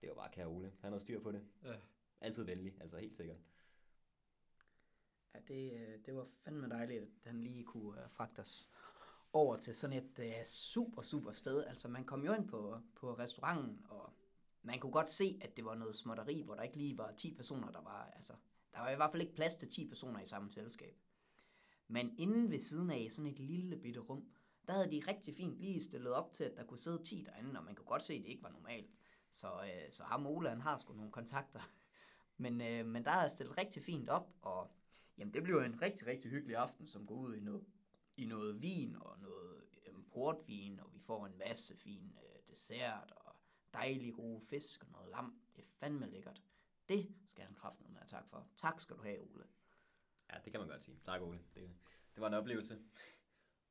Det 0.00 0.08
var 0.08 0.14
bare 0.14 0.30
kære 0.32 0.46
Ole. 0.46 0.72
Han 0.80 0.92
havde 0.92 1.00
styr 1.00 1.20
på 1.22 1.32
det. 1.32 1.44
Ja. 1.64 1.74
Altid 2.20 2.42
venlig, 2.44 2.76
altså 2.80 2.98
helt 2.98 3.16
sikkert. 3.16 3.36
Ja, 5.34 5.38
det, 5.48 5.72
øh, 5.72 5.98
det 6.06 6.14
var 6.16 6.26
fandme 6.44 6.68
dejligt, 6.68 7.02
at 7.02 7.08
han 7.24 7.40
lige 7.42 7.64
kunne 7.64 7.88
uh, 8.04 8.10
fragte 8.10 8.40
os 8.40 8.70
over 9.32 9.56
til 9.56 9.74
sådan 9.76 9.96
et 9.96 10.18
uh, 10.18 10.44
super, 10.44 11.02
super 11.02 11.32
sted. 11.32 11.64
Altså, 11.64 11.88
man 11.88 12.04
kom 12.04 12.24
jo 12.24 12.32
ind 12.34 12.48
på, 12.48 12.80
på 12.94 13.14
restauranten, 13.14 13.86
og 13.88 14.12
man 14.62 14.80
kunne 14.80 14.92
godt 14.92 15.10
se, 15.10 15.38
at 15.40 15.56
det 15.56 15.64
var 15.64 15.74
noget 15.74 15.96
småtteri, 15.96 16.42
hvor 16.42 16.54
der 16.54 16.62
ikke 16.62 16.76
lige 16.76 16.98
var 16.98 17.12
10 17.12 17.34
personer, 17.34 17.70
der 17.70 17.80
var, 17.80 18.12
altså, 18.16 18.32
der 18.72 18.80
var 18.80 18.90
i 18.90 18.96
hvert 18.96 19.10
fald 19.10 19.22
ikke 19.22 19.34
plads 19.34 19.56
til 19.56 19.68
10 19.68 19.88
personer 19.88 20.20
i 20.20 20.26
samme 20.26 20.52
selskab. 20.52 20.96
Men 21.88 22.14
inden 22.18 22.50
ved 22.50 22.60
siden 22.60 22.90
af 22.90 23.06
sådan 23.10 23.30
et 23.30 23.38
lille 23.38 23.76
bitte 23.76 24.00
rum, 24.00 24.28
der 24.66 24.72
havde 24.72 24.90
de 24.90 25.02
rigtig 25.08 25.36
fint 25.36 25.58
lige 25.58 25.82
stillet 25.82 26.12
op 26.12 26.32
til, 26.32 26.44
at 26.44 26.56
der 26.56 26.64
kunne 26.64 26.78
sidde 26.78 27.04
10 27.04 27.22
derinde, 27.22 27.58
og 27.58 27.64
man 27.64 27.74
kunne 27.74 27.86
godt 27.86 28.02
se, 28.02 28.14
at 28.14 28.22
det 28.22 28.28
ikke 28.28 28.42
var 28.42 28.50
normalt. 28.50 28.90
Så, 29.30 29.48
øh, 29.48 29.92
så 29.92 30.04
ham 30.04 30.26
Ole, 30.26 30.48
han 30.48 30.60
har 30.60 30.78
sgu 30.78 30.92
nogle 30.92 31.12
kontakter. 31.12 31.60
Men, 32.42 32.60
øh, 32.60 32.86
men 32.86 33.04
der 33.04 33.10
er 33.10 33.28
stillet 33.28 33.58
rigtig 33.58 33.82
fint 33.82 34.08
op, 34.08 34.28
og 34.42 34.70
jamen, 35.18 35.34
det 35.34 35.42
blev 35.42 35.58
en 35.58 35.82
rigtig, 35.82 36.06
rigtig 36.06 36.30
hyggelig 36.30 36.56
aften, 36.56 36.86
som 36.86 37.06
går 37.06 37.14
ud 37.14 37.34
i 37.34 37.40
noget, 37.40 37.64
i 38.16 38.24
noget 38.24 38.62
vin 38.62 38.96
og 39.00 39.18
noget 39.18 39.62
øh, 39.86 39.94
portvin, 40.12 40.80
og 40.80 40.94
vi 40.94 40.98
får 40.98 41.26
en 41.26 41.38
masse 41.38 41.76
fin 41.76 42.18
øh, 42.22 42.40
dessert 42.48 43.12
og 43.16 43.29
dejlig 43.74 44.14
gode 44.14 44.40
fisk 44.40 44.84
og 44.84 44.90
noget 44.92 45.10
lam. 45.10 45.40
Det 45.56 45.62
er 45.62 45.68
fandme 45.78 46.06
lækkert. 46.10 46.42
Det 46.88 47.08
skal 47.28 47.44
han 47.44 47.54
kraften 47.54 47.92
med 47.92 48.00
at 48.00 48.08
tak 48.08 48.28
for. 48.28 48.48
Tak 48.56 48.80
skal 48.80 48.96
du 48.96 49.02
have, 49.02 49.20
Ole. 49.20 49.44
Ja, 50.32 50.38
det 50.44 50.52
kan 50.52 50.60
man 50.60 50.68
godt 50.68 50.82
sige. 50.82 51.00
Tak 51.04 51.20
Ole. 51.22 51.38
Det, 51.54 51.70
det 52.14 52.20
var 52.20 52.26
en 52.28 52.34
oplevelse 52.34 52.78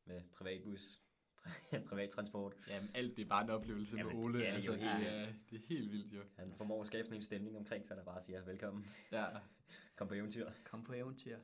med 0.06 0.22
privatbus, 0.34 1.02
privat 1.90 2.10
transport. 2.10 2.56
Jamen, 2.70 2.90
alt 2.94 3.18
det 3.18 3.24
er 3.26 3.30
bare 3.30 3.44
en 3.44 3.50
oplevelse 3.50 3.98
Jamen, 3.98 4.16
med 4.16 4.24
Ole. 4.24 4.40
det 4.40 4.48
er 4.48 4.50
det 4.50 4.56
altså, 4.56 4.72
det, 4.72 4.84
er, 4.84 5.34
det 5.50 5.56
er 5.56 5.68
helt 5.68 5.92
vildt, 5.92 6.14
jo. 6.14 6.24
Han 6.36 6.54
formår 6.54 6.82
at 6.82 6.88
skabe 6.88 7.06
sådan 7.06 7.18
en 7.18 7.24
stemning 7.24 7.58
omkring 7.58 7.88
sig, 7.88 7.98
der 7.98 8.04
bare 8.04 8.22
siger, 8.22 8.42
velkommen, 8.46 8.86
Ja, 9.12 9.28
kom 9.96 10.08
på 10.08 10.14
eventyr. 10.14 10.52
Kom 10.66 10.84
på 10.84 10.94
eventyr. 10.94 11.40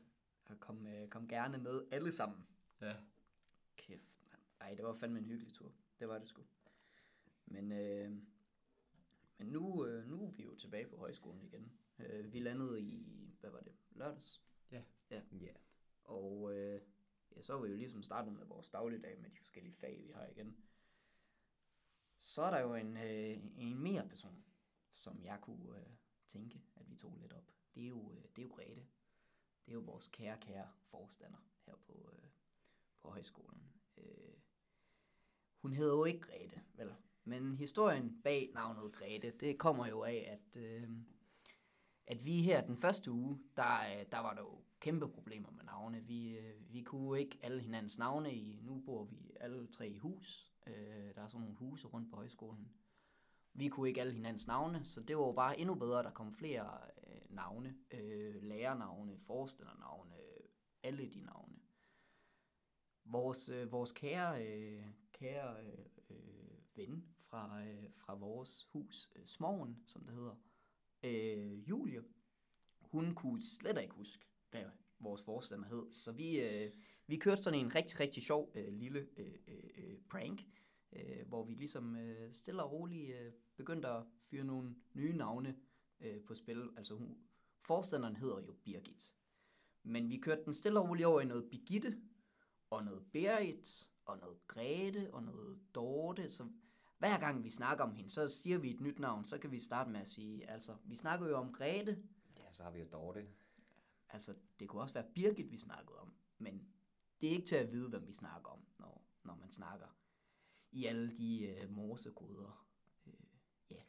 Og 0.45 0.59
kom, 0.59 0.88
øh, 0.88 1.09
kom 1.09 1.27
gerne 1.27 1.57
med 1.57 1.81
alle 1.91 2.12
sammen. 2.12 2.47
ja. 2.81 2.95
Kæft, 3.77 4.24
mand. 4.29 4.41
Ej, 4.62 4.74
det 4.75 4.85
var 4.85 4.93
fandme 4.93 5.19
en 5.19 5.25
hyggelig 5.25 5.53
tur. 5.53 5.74
Det 6.00 6.07
var 6.07 6.19
det 6.19 6.27
sgu. 6.27 6.43
Men, 7.45 7.71
øh, 7.71 8.12
men 9.38 9.48
nu, 9.48 9.86
øh, 9.86 10.08
nu 10.08 10.27
er 10.27 10.32
vi 10.32 10.44
jo 10.44 10.56
tilbage 10.56 10.88
på 10.88 10.98
højskolen 10.98 11.44
igen. 11.44 11.72
Øh, 12.00 12.34
vi 12.34 12.39
landede 12.39 12.82
i, 12.82 13.36
hvad 13.39 13.50
var 13.50 13.60
det, 13.60 13.74
lørdags? 13.92 14.42
Ja. 14.72 14.84
Og 16.04 16.56
øh, 16.56 16.82
ja, 17.36 17.42
så 17.42 17.54
er 17.54 17.62
vi 17.62 17.70
jo 17.70 17.75
ligesom 17.75 18.04
startet 18.04 18.34
med 18.34 18.46
vores 18.46 18.70
dagligdag 18.70 19.20
med 19.20 19.30
de 19.30 19.38
forskellige 19.38 19.75
fag, 19.75 20.04
vi 20.04 20.12
har 20.12 20.25
igen. 20.27 20.58
Så 22.18 22.42
er 22.42 22.51
der 22.51 22.60
jo 22.60 22.75
en, 22.75 22.98
øh, 22.98 23.38
en 23.58 23.80
mere 23.80 24.08
person, 24.10 24.46
som 24.92 25.24
jeg 25.24 25.39
kunne 25.42 25.80
øh, 25.80 25.96
tænke, 26.27 26.62
at 26.75 26.89
vi 26.89 26.96
tog 26.96 27.18
lidt 27.18 27.34
op. 27.34 27.51
Det 27.75 27.84
er 27.84 27.88
jo, 27.88 28.12
øh, 28.12 28.22
det 28.22 28.39
er 28.39 28.44
jo 28.44 28.54
Grete. 28.54 28.88
Det 29.65 29.72
er 29.72 29.74
jo 29.74 29.80
vores 29.80 30.08
kære, 30.08 30.38
kære 30.42 30.68
forstander 30.89 31.50
her 31.65 31.75
på, 31.75 32.12
øh, 32.13 32.30
på 33.01 33.10
højskolen. 33.10 33.74
Øh, 33.98 34.34
hun 35.58 35.74
hedder 35.74 35.94
jo 35.94 36.06
ikke 36.06 36.20
Grete, 36.20 36.63
vel? 36.74 36.96
Men 37.25 37.55
historien 37.55 38.22
bag 38.24 38.51
navnet 38.53 38.94
Grete, 38.94 39.32
det 39.32 39.58
kommer 39.58 39.88
jo 39.88 40.03
af, 40.03 40.39
at, 40.39 40.62
øh, 40.62 40.89
at 42.08 42.25
vi 42.25 42.41
her 42.41 42.62
den 42.62 42.77
første 42.77 43.12
uge, 43.12 43.39
der, 43.55 43.79
øh, 43.79 44.05
der 44.12 44.20
var 44.20 44.34
der 44.34 44.41
jo 44.41 44.62
kæmpe 44.79 45.08
problemer 45.08 45.51
med 45.51 45.63
navne. 45.63 46.01
Vi, 46.01 46.38
øh, 46.38 46.74
vi 46.74 46.82
kunne 46.82 47.20
ikke 47.20 47.39
alle 47.44 47.62
hinandens 47.62 47.98
navne 47.98 48.34
i. 48.34 48.60
Nu 48.62 48.82
bor 48.86 49.03
vi 49.03 49.32
alle 49.39 49.67
tre 49.67 49.89
i 49.89 49.98
hus. 49.98 50.53
Øh, 50.67 51.15
der 51.15 51.22
er 51.22 51.27
sådan 51.27 51.41
nogle 51.41 51.55
huse 51.55 51.88
rundt 51.88 52.10
på 52.10 52.15
højskolen. 52.15 52.72
Vi 53.53 53.67
kunne 53.67 53.88
ikke 53.88 54.01
alle 54.01 54.13
hinandens 54.13 54.48
navne, 54.48 54.86
så 54.86 55.01
det 55.01 55.17
var 55.17 55.25
jo 55.25 55.32
bare 55.32 55.60
endnu 55.60 55.75
bedre, 55.75 56.00
at 56.00 56.05
der 56.05 56.12
kom 56.12 56.34
flere 56.34 56.79
øh, 57.08 57.36
navne. 57.36 57.75
Øh, 57.91 58.44
lærernavne, 58.44 59.17
forstandernavne, 59.17 60.15
alle 60.84 61.10
de 61.10 61.22
navne. 61.22 61.55
vores, 63.05 63.50
øh, 63.50 63.72
vores 63.72 63.91
kære, 63.91 64.48
øh, 64.48 64.86
kære 65.13 65.63
øh, 65.63 65.86
øh, 66.10 66.75
ven 66.75 67.14
fra, 67.29 67.63
øh, 67.63 67.89
fra 67.98 68.15
vores 68.15 68.67
hus, 68.72 69.10
øh, 69.15 69.25
Smogen, 69.25 69.84
som 69.86 70.05
det 70.05 70.13
hedder, 70.13 70.36
øh, 71.03 71.70
Julie, 71.70 72.03
hun 72.79 73.15
kunne 73.15 73.44
slet 73.44 73.82
ikke 73.82 73.96
huske, 73.96 74.25
hvad 74.51 74.63
vores 75.00 75.24
forstander 75.24 75.67
hed. 75.67 75.94
Så 75.94 76.12
vi, 76.12 76.39
øh, 76.39 76.72
vi 77.08 77.17
kørte 77.17 77.44
sådan 77.44 77.60
en 77.60 77.75
rigtig, 77.75 78.00
rigtig 78.00 78.24
sjov 78.24 78.51
øh, 78.55 78.74
lille 78.74 79.08
øh, 79.17 79.36
øh, 79.48 79.70
øh, 79.77 79.98
prank, 80.10 80.48
øh, 80.91 81.27
hvor 81.27 81.44
vi 81.44 81.53
ligesom 81.53 81.96
øh, 81.96 82.34
stille 82.34 82.63
og 82.63 82.72
roligt 82.72 83.15
øh, 83.15 83.32
begyndte 83.55 83.88
at 83.88 84.03
fyre 84.22 84.44
nogle 84.44 84.75
nye 84.94 85.17
navne 85.17 85.55
øh, 86.00 86.22
på 86.22 86.36
spil. 86.36 86.70
Altså 86.77 86.96
hun, 86.96 87.17
forstanderen 87.62 88.15
hedder 88.15 88.41
jo 88.41 88.53
Birgit. 88.63 89.13
Men 89.84 90.10
vi 90.10 90.17
kørte 90.17 90.46
den 90.46 90.53
stille 90.53 90.79
og 90.79 90.89
roligt 90.89 91.05
over 91.05 91.22
i 91.22 91.25
noget 91.25 91.50
Birgitte, 91.50 91.98
og 92.70 92.84
noget 92.84 93.03
Berit, 93.12 93.89
og 94.05 94.17
noget 94.17 94.48
Grete, 94.48 95.13
og 95.13 95.24
noget 95.24 95.60
Dorte. 95.75 96.29
Så 96.29 96.48
hver 96.97 97.19
gang 97.19 97.43
vi 97.43 97.49
snakker 97.49 97.83
om 97.83 97.95
hende, 97.95 98.09
så 98.09 98.27
siger 98.27 98.57
vi 98.57 98.71
et 98.71 98.81
nyt 98.81 98.99
navn. 98.99 99.25
Så 99.25 99.37
kan 99.37 99.51
vi 99.51 99.59
starte 99.59 99.89
med 99.89 100.01
at 100.01 100.09
sige, 100.09 100.49
altså, 100.49 100.75
vi 100.83 100.95
snakker 100.95 101.27
jo 101.27 101.37
om 101.37 101.53
Grete. 101.53 102.03
Ja, 102.37 102.53
så 102.53 102.63
har 102.63 102.71
vi 102.71 102.79
jo 102.79 102.85
Dorte. 102.91 103.27
Altså, 104.09 104.35
det 104.59 104.69
kunne 104.69 104.81
også 104.81 104.93
være 104.93 105.07
Birgit, 105.15 105.51
vi 105.51 105.57
snakkede 105.57 105.99
om. 105.99 106.13
Men 106.37 106.67
det 107.21 107.27
er 107.29 107.31
ikke 107.31 107.47
til 107.47 107.55
at 107.55 107.71
vide, 107.71 107.89
hvem 107.89 108.07
vi 108.07 108.13
snakker 108.13 108.49
om, 108.49 108.59
når, 108.79 109.05
når 109.23 109.35
man 109.35 109.51
snakker 109.51 109.87
i 110.71 110.85
alle 110.85 111.17
de 111.17 111.47
øh, 111.47 111.69
morsekoder. 111.69 112.67
Øh, 113.07 113.13
ja. 113.71 113.81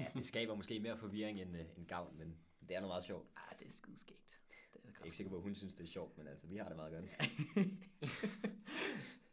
Ja, 0.00 0.06
det 0.14 0.26
skaber 0.26 0.54
måske 0.54 0.80
mere 0.80 0.98
forvirring 0.98 1.40
end, 1.40 1.56
øh, 1.56 1.66
end 1.76 1.86
gavn, 1.86 2.18
men 2.18 2.38
det 2.60 2.76
er 2.76 2.80
noget 2.80 2.90
meget 2.90 3.04
sjovt. 3.04 3.28
Ah, 3.36 3.58
det 3.58 3.66
er 3.66 3.70
skideskægt. 3.70 4.40
Det 4.72 4.80
er 4.84 4.88
Jeg 4.88 5.00
er 5.00 5.04
ikke 5.04 5.16
sikker 5.16 5.30
på, 5.30 5.36
at 5.36 5.42
hun 5.42 5.54
synes, 5.54 5.74
det 5.74 5.84
er 5.84 5.88
sjovt, 5.88 6.18
men 6.18 6.26
altså, 6.26 6.46
vi 6.46 6.56
har 6.56 6.68
det 6.68 6.76
meget 6.76 6.92
godt. 6.92 7.04
ja, 7.04 7.16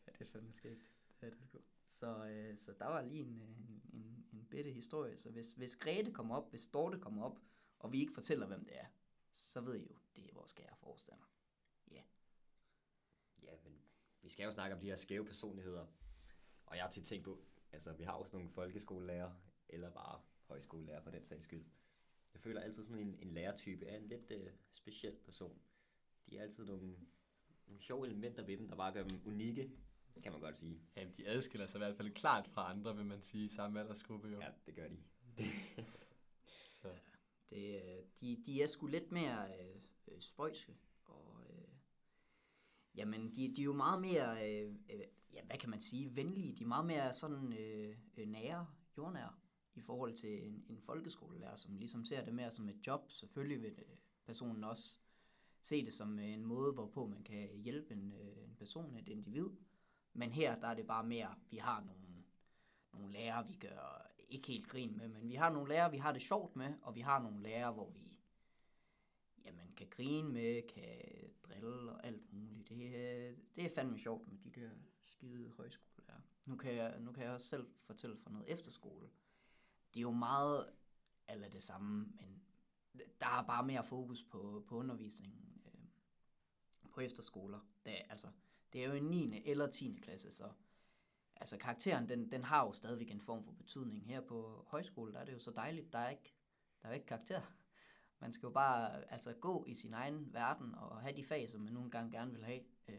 det 0.18 0.22
er 0.22 0.26
fandme 0.26 0.52
skægt. 0.52 0.82
Det 1.22 1.28
er 1.28 1.30
det 1.30 1.48
sgu. 1.48 1.60
Så, 1.96 2.26
øh, 2.26 2.58
så 2.58 2.74
der 2.80 2.86
var 2.86 3.02
lige 3.02 3.22
en, 3.22 3.42
øh, 3.42 3.60
en, 3.60 3.82
en, 3.94 4.26
en 4.34 4.46
bitte 4.50 4.72
historie. 4.72 5.18
Så 5.18 5.30
hvis, 5.30 5.52
hvis 5.52 5.76
Grete 5.76 6.12
kommer 6.12 6.36
op, 6.36 6.50
hvis 6.50 6.68
Dorte 6.68 7.00
kommer 7.00 7.24
op, 7.24 7.40
og 7.80 7.92
vi 7.92 8.00
ikke 8.00 8.14
fortæller, 8.14 8.48
hvem 8.48 8.66
det 8.66 8.78
er, 8.78 8.86
så 9.34 9.62
ved 9.62 9.76
I 9.76 9.88
jo, 9.88 9.96
det 10.16 10.30
er 10.30 10.34
vores 10.34 10.54
kære 10.54 10.76
forstander. 10.76 11.26
Ja, 11.92 12.02
Ja, 13.44 13.52
men 13.64 13.74
vi 14.22 14.30
skal 14.30 14.44
jo 14.44 14.52
snakke 14.52 14.76
om 14.76 14.82
de 14.82 14.88
her 14.88 14.96
skæve 14.96 15.26
personligheder. 15.26 15.88
Og 16.66 16.76
jeg 16.76 16.84
har 16.84 16.92
tit 16.92 17.06
tænkt 17.06 17.26
på, 17.26 17.46
altså 17.72 17.94
vi 17.94 18.04
har 18.04 18.12
også 18.12 18.36
nogle 18.36 18.52
folkeskolelærer, 18.52 19.32
eller 19.70 19.90
bare 19.90 20.22
højskolelærer 20.44 21.02
på 21.02 21.12
den 21.12 21.26
sags 21.26 21.44
skyld. 21.44 21.66
Jeg 22.34 22.42
føler 22.42 22.62
altid 22.62 22.84
sådan 22.84 23.08
en, 23.08 23.16
en 23.20 23.32
lærertype 23.32 23.86
er 23.86 23.98
en 23.98 24.08
lidt 24.08 24.32
øh, 24.32 24.52
speciel 24.72 25.16
person. 25.16 25.62
De 26.30 26.38
er 26.38 26.42
altid 26.42 26.66
nogle, 26.66 26.98
nogle 27.68 27.82
sjove 27.82 28.06
elementer 28.06 28.44
ved 28.44 28.58
dem, 28.58 28.68
der 28.68 28.76
bare 28.76 28.94
gør 28.94 29.04
dem 29.04 29.22
unikke, 29.26 29.72
kan 30.24 30.32
man 30.32 30.42
godt 30.42 30.58
sige. 30.58 30.82
Jamen, 30.98 31.14
de 31.18 31.28
adskiller 31.28 31.68
sig 31.68 31.78
i 31.78 31.84
hvert 31.84 31.98
fald 31.98 32.12
klart 32.12 32.48
fra 32.48 32.72
andre, 32.72 32.96
vil 32.96 33.06
man 33.06 33.22
sige, 33.22 33.46
i 33.46 33.48
samme 33.48 33.80
aldersgruppe 33.80 34.28
jo. 34.28 34.40
Ja, 34.40 34.50
det 34.66 34.76
gør 34.76 34.88
de. 34.88 34.98
Så. 36.82 36.88
Det, 37.50 37.76
øh, 37.76 38.04
de, 38.22 38.44
de 38.46 38.64
er 38.64 38.68
sgu 38.68 38.88
lidt 38.88 39.12
mere 39.12 39.48
øh, 39.48 39.76
øh, 40.08 40.22
spøjske, 40.22 40.74
og 41.04 41.42
øh, 41.50 41.68
jamen, 42.96 43.36
de, 43.36 43.56
de 43.56 43.62
er 43.62 43.66
jo 43.66 43.74
meget 43.74 44.02
mere, 44.02 44.52
øh, 44.52 44.76
øh, 44.90 45.00
ja, 45.34 45.44
hvad 45.46 45.58
kan 45.58 45.70
man 45.70 45.82
sige, 45.82 46.16
venlige. 46.16 46.56
De 46.56 46.64
er 46.64 46.68
meget 46.68 46.86
mere 46.86 47.14
sådan 47.14 47.54
øh, 47.54 48.28
nære, 48.28 48.68
jordnære, 48.98 49.34
i 49.76 49.82
forhold 49.82 50.14
til 50.14 50.48
en, 50.48 50.66
en 50.70 50.82
folkeskolelærer, 50.82 51.56
som 51.56 51.78
ligesom 51.78 52.06
ser 52.06 52.26
det 52.26 52.34
mere 52.34 52.52
som 52.52 52.70
et 52.70 52.88
job. 52.88 53.12
Selvfølgelig 53.12 53.62
vil 53.62 53.76
personen 54.26 54.64
også 54.64 55.00
se 55.62 55.86
det 55.86 55.94
som 55.94 56.20
en 56.20 56.46
måde, 56.46 56.74
hvorpå 56.74 57.08
man 57.08 57.24
kan 57.24 57.50
hjælpe 57.56 57.94
en, 57.94 58.14
en 58.44 58.56
person, 58.58 58.98
et 58.98 59.08
individ. 59.08 59.50
Men 60.16 60.32
her, 60.32 60.60
der 60.60 60.68
er 60.68 60.74
det 60.74 60.88
bare 60.88 61.04
mere, 61.04 61.36
vi 61.50 61.58
har 61.58 61.82
nogle, 61.84 62.24
nogle 62.94 63.12
lærere, 63.14 63.48
vi 63.48 63.56
gør 63.56 64.12
ikke 64.30 64.48
helt 64.48 64.68
grin 64.68 64.98
med, 64.98 65.08
men 65.08 65.30
vi 65.30 65.36
har 65.36 65.50
nogle 65.50 65.70
lærere, 65.70 65.92
vi 65.92 65.98
har 65.98 66.12
det 66.12 66.22
sjovt 66.22 66.56
med, 66.56 66.74
og 66.82 66.96
vi 66.96 67.02
har 67.02 67.20
nogle 67.20 67.44
lærere, 67.44 67.72
hvor 67.72 67.90
vi 67.90 68.20
jamen, 69.46 69.74
kan 69.78 69.88
grine 69.90 70.30
med, 70.30 70.68
kan 70.68 70.96
drille 71.44 71.92
og 71.92 72.06
alt 72.06 72.34
muligt. 72.34 72.70
Det, 72.70 73.38
det 73.56 73.66
er 73.66 73.70
fandme 73.76 74.00
sjovt 74.00 74.28
med 74.28 74.38
de 74.38 74.52
der 74.62 74.70
skide 75.06 75.50
højskolelærer. 75.50 76.20
Nu 76.48 76.56
kan 76.56 76.76
jeg, 76.76 77.00
nu 77.00 77.12
kan 77.12 77.24
jeg 77.24 77.32
også 77.32 77.48
selv 77.48 77.68
fortælle 77.84 78.18
for 78.18 78.30
noget 78.30 78.50
efterskole. 78.52 79.10
Det 79.94 80.00
er 80.00 80.02
jo 80.02 80.12
meget 80.12 80.70
eller 81.30 81.50
det 81.50 81.64
samme, 81.64 82.06
men 82.06 82.42
der 82.94 83.28
er 83.28 83.44
bare 83.48 83.66
mere 83.66 83.84
fokus 83.84 84.24
på, 84.24 84.64
på 84.68 84.76
undervisningen 84.76 85.62
øh, 85.66 85.88
på 86.92 87.02
efterskoler. 87.02 87.60
Det, 87.86 87.94
er- 88.02 88.06
altså, 88.10 88.28
det 88.76 88.84
er 88.84 88.88
jo 88.88 88.94
en 88.94 89.04
9. 89.04 89.42
eller 89.46 89.68
10. 89.68 90.00
klasse, 90.02 90.32
så 90.32 90.52
altså 91.36 91.58
karakteren, 91.58 92.10
den, 92.10 92.32
den 92.32 92.44
har 92.44 92.66
jo 92.66 92.74
stadigvæk 92.74 93.12
en 93.12 93.22
form 93.22 93.44
for 93.44 93.52
betydning. 93.52 94.06
Her 94.06 94.22
på 94.22 94.66
højskole, 94.68 95.14
der 95.14 95.20
er 95.20 95.26
det 95.26 95.34
jo 95.34 95.40
så 95.40 95.52
dejligt, 95.52 95.94
der 95.94 96.00
er 96.00 96.10
ikke, 96.10 96.34
der 96.82 96.90
er 96.90 96.94
ikke 96.94 97.06
karakter. 97.06 97.42
Man 98.20 98.34
skal 98.34 98.48
jo 98.48 98.52
bare 98.54 99.12
altså, 99.12 99.34
gå 99.34 99.66
i 99.66 99.74
sin 99.74 99.94
egen 99.94 100.34
verden 100.34 100.76
og 100.76 101.02
have 101.02 101.16
de 101.16 101.24
fag, 101.24 101.50
som 101.50 101.62
man 101.62 101.74
nogle 101.74 101.92
gange 101.92 102.12
gerne 102.12 102.32
vil 102.32 102.44
have, 102.44 102.62
øh, 102.88 102.98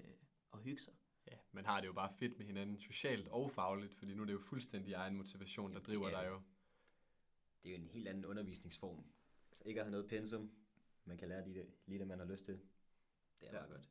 og 0.50 0.58
hygge 0.60 0.82
sig. 0.82 0.94
Ja, 1.26 1.36
man 1.52 1.64
har 1.64 1.80
det 1.80 1.86
jo 1.86 1.92
bare 1.92 2.12
fedt 2.18 2.38
med 2.38 2.46
hinanden, 2.46 2.78
socialt 2.78 3.28
og 3.28 3.50
fagligt, 3.50 3.94
fordi 3.94 4.14
nu 4.14 4.22
er 4.22 4.26
det 4.26 4.32
jo 4.32 4.38
fuldstændig 4.40 4.92
egen 4.94 5.16
motivation, 5.16 5.74
der 5.74 5.80
driver 5.80 6.08
er 6.08 6.20
dig 6.20 6.28
jo. 6.28 6.40
Det 7.62 7.68
er 7.74 7.76
jo 7.78 7.82
en 7.82 7.88
helt 7.88 8.08
anden 8.08 8.24
undervisningsform. 8.24 9.04
Altså 9.50 9.64
ikke 9.66 9.80
at 9.80 9.84
have 9.86 9.90
noget 9.90 10.06
pensum, 10.08 10.50
man 11.04 11.18
kan 11.18 11.28
lære 11.28 11.44
lige 11.44 11.58
det, 11.58 11.66
lige 11.86 11.98
det 11.98 12.06
man 12.06 12.18
har 12.18 12.26
lyst 12.26 12.44
til. 12.44 12.54
Det 13.40 13.48
er 13.48 13.52
Ja. 13.52 13.52
meget 13.52 13.70
godt. 13.70 13.88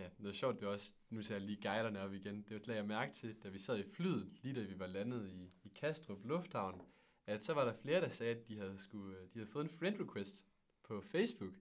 Ja, 0.00 0.08
noget 0.18 0.36
sjovt, 0.36 0.60
vi 0.60 0.66
også, 0.66 0.92
nu 1.10 1.22
ser 1.22 1.34
jeg 1.34 1.42
lige 1.42 1.62
guiderne 1.62 2.00
op 2.00 2.12
igen, 2.14 2.44
det 2.48 2.66
lagde 2.66 2.80
jeg 2.80 2.88
mærke 2.88 3.12
til, 3.12 3.36
da 3.42 3.48
vi 3.48 3.58
sad 3.58 3.78
i 3.78 3.82
flyet, 3.82 4.32
lige 4.42 4.54
da 4.54 4.60
vi 4.60 4.78
var 4.78 4.86
landet 4.86 5.30
i, 5.30 5.52
i 5.64 5.72
Kastrup 5.74 6.24
Lufthavn, 6.24 6.82
at 7.26 7.44
så 7.44 7.54
var 7.54 7.64
der 7.64 7.72
flere, 7.72 8.00
der 8.00 8.08
sagde, 8.08 8.34
at 8.34 8.48
de 8.48 8.58
havde, 8.58 8.78
skulle, 8.78 9.16
de 9.16 9.38
havde 9.38 9.46
fået 9.46 9.64
en 9.64 9.70
friend 9.70 10.00
request 10.00 10.44
på 10.82 11.00
Facebook. 11.00 11.52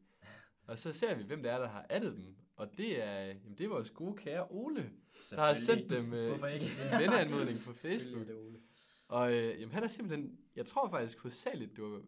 Og 0.63 0.79
så 0.79 0.93
ser 0.93 1.15
vi, 1.15 1.23
hvem 1.23 1.43
det 1.43 1.51
er, 1.51 1.57
der 1.57 1.67
har 1.67 1.85
addet 1.89 2.13
dem. 2.13 2.35
Og 2.55 2.77
det 2.77 3.03
er, 3.03 3.21
jamen, 3.21 3.57
det 3.57 3.63
er 3.63 3.69
vores 3.69 3.89
gode 3.89 4.17
kære 4.17 4.47
Ole, 4.49 4.91
der 5.29 5.35
har 5.35 5.55
sendt 5.55 5.89
dem 5.89 6.13
øh, 6.13 6.33
en 6.33 6.61
venneanmodning 6.99 7.57
på 7.67 7.73
Facebook. 7.73 8.27
det, 8.27 8.35
Ole. 8.35 8.59
Og 9.07 9.33
øh, 9.33 9.61
jamen, 9.61 9.73
han 9.73 9.83
er 9.83 9.87
simpelthen, 9.87 10.39
jeg 10.55 10.65
tror 10.65 10.89
faktisk 10.89 11.19
hovedsageligt, 11.19 11.75
det 11.75 11.83
var, 11.83 12.01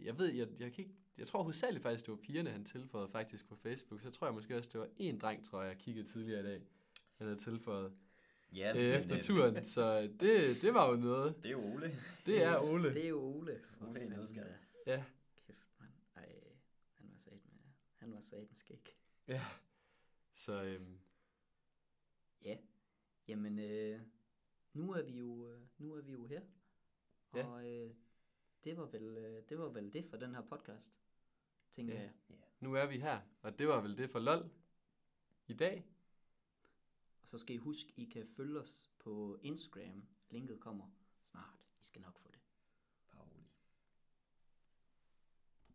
jeg 0.00 0.18
ved, 0.18 0.26
jeg, 0.26 0.48
jeg 0.58 0.72
kan 0.72 0.84
ikke, 0.84 0.96
jeg 1.18 1.26
tror 1.26 1.42
hovedsageligt 1.42 1.82
faktisk, 1.82 2.06
det 2.06 2.12
var 2.12 2.18
pigerne, 2.18 2.50
han 2.50 2.64
tilføjede 2.64 3.08
faktisk 3.08 3.48
på 3.48 3.56
Facebook. 3.56 4.00
Så 4.00 4.10
tror 4.10 4.26
jeg 4.26 4.34
måske 4.34 4.56
også, 4.56 4.70
det 4.72 4.80
var 4.80 4.88
en 4.96 5.18
dreng, 5.20 5.44
tror 5.44 5.62
jeg, 5.62 5.68
jeg 5.68 5.78
kiggede 5.78 6.08
tidligere 6.08 6.40
i 6.40 6.44
dag, 6.44 6.62
han 7.16 7.26
havde 7.26 7.38
tilføjet 7.40 7.92
Ja, 8.52 8.70
øh, 8.70 8.76
men, 8.76 9.00
efter 9.00 9.16
øh, 9.16 9.22
turen. 9.22 9.64
Så 9.74 10.00
det, 10.20 10.62
det 10.62 10.74
var 10.74 10.90
jo 10.90 10.96
noget. 10.96 11.42
Det 11.42 11.50
er 11.50 11.56
Ole. 11.56 11.98
Det 12.26 12.42
er 12.42 12.58
Ole. 12.58 12.94
Det 12.94 13.04
er 13.04 13.08
jo 13.08 13.20
Ole. 13.22 13.60
Ole 13.80 14.08
nødskal. 14.08 14.44
da. 14.86 14.92
Ja, 14.92 15.04
Kæft, 15.46 15.66
mand. 15.80 15.90
Ej, 16.16 16.28
han 16.94 17.08
var 17.10 17.18
sat 17.18 17.32
med, 17.32 17.60
han 17.96 18.12
var 18.12 18.20
sat 18.20 18.38
med 18.50 18.56
skæg. 18.56 18.96
ja. 19.28 19.42
Så 20.34 20.62
øhm, 20.62 20.98
Ja, 22.44 22.56
jamen, 23.28 23.58
øh, 23.58 24.00
nu 24.72 24.92
er 24.92 25.02
vi 25.02 25.12
jo, 25.18 25.48
øh, 25.48 25.60
nu 25.78 25.92
er 25.94 26.00
vi 26.02 26.12
jo 26.12 26.26
her. 26.26 26.40
Ja. 27.34 27.46
Og 27.46 27.66
øh, 27.70 27.90
det, 28.64 28.76
var 28.76 28.84
vel, 28.86 29.02
øh, 29.02 29.42
det 29.48 29.58
var 29.58 29.68
vel 29.68 29.92
det 29.92 30.04
for 30.10 30.16
den 30.16 30.34
her 30.34 30.42
podcast, 30.42 31.00
tænker 31.76 31.94
Ja. 31.94 32.00
jeg. 32.00 32.12
nu 32.60 32.74
er 32.74 32.86
vi 32.86 32.98
her, 32.98 33.20
og 33.42 33.58
det 33.58 33.68
var 33.68 33.80
vel 33.80 33.96
det 33.98 34.10
for 34.10 34.18
LOL 34.18 34.50
i 35.46 35.54
dag. 35.54 35.86
Og 37.22 37.28
så 37.28 37.38
skal 37.38 37.54
I 37.54 37.58
huske, 37.58 37.92
I 37.96 38.04
kan 38.04 38.26
følge 38.36 38.60
os 38.60 38.90
på 38.98 39.38
Instagram. 39.42 40.06
Linket 40.30 40.60
kommer 40.60 40.90
snart. 41.22 41.58
I 41.80 41.84
skal 41.84 42.00
nok 42.00 42.18
få 42.18 42.28
det. 42.32 42.35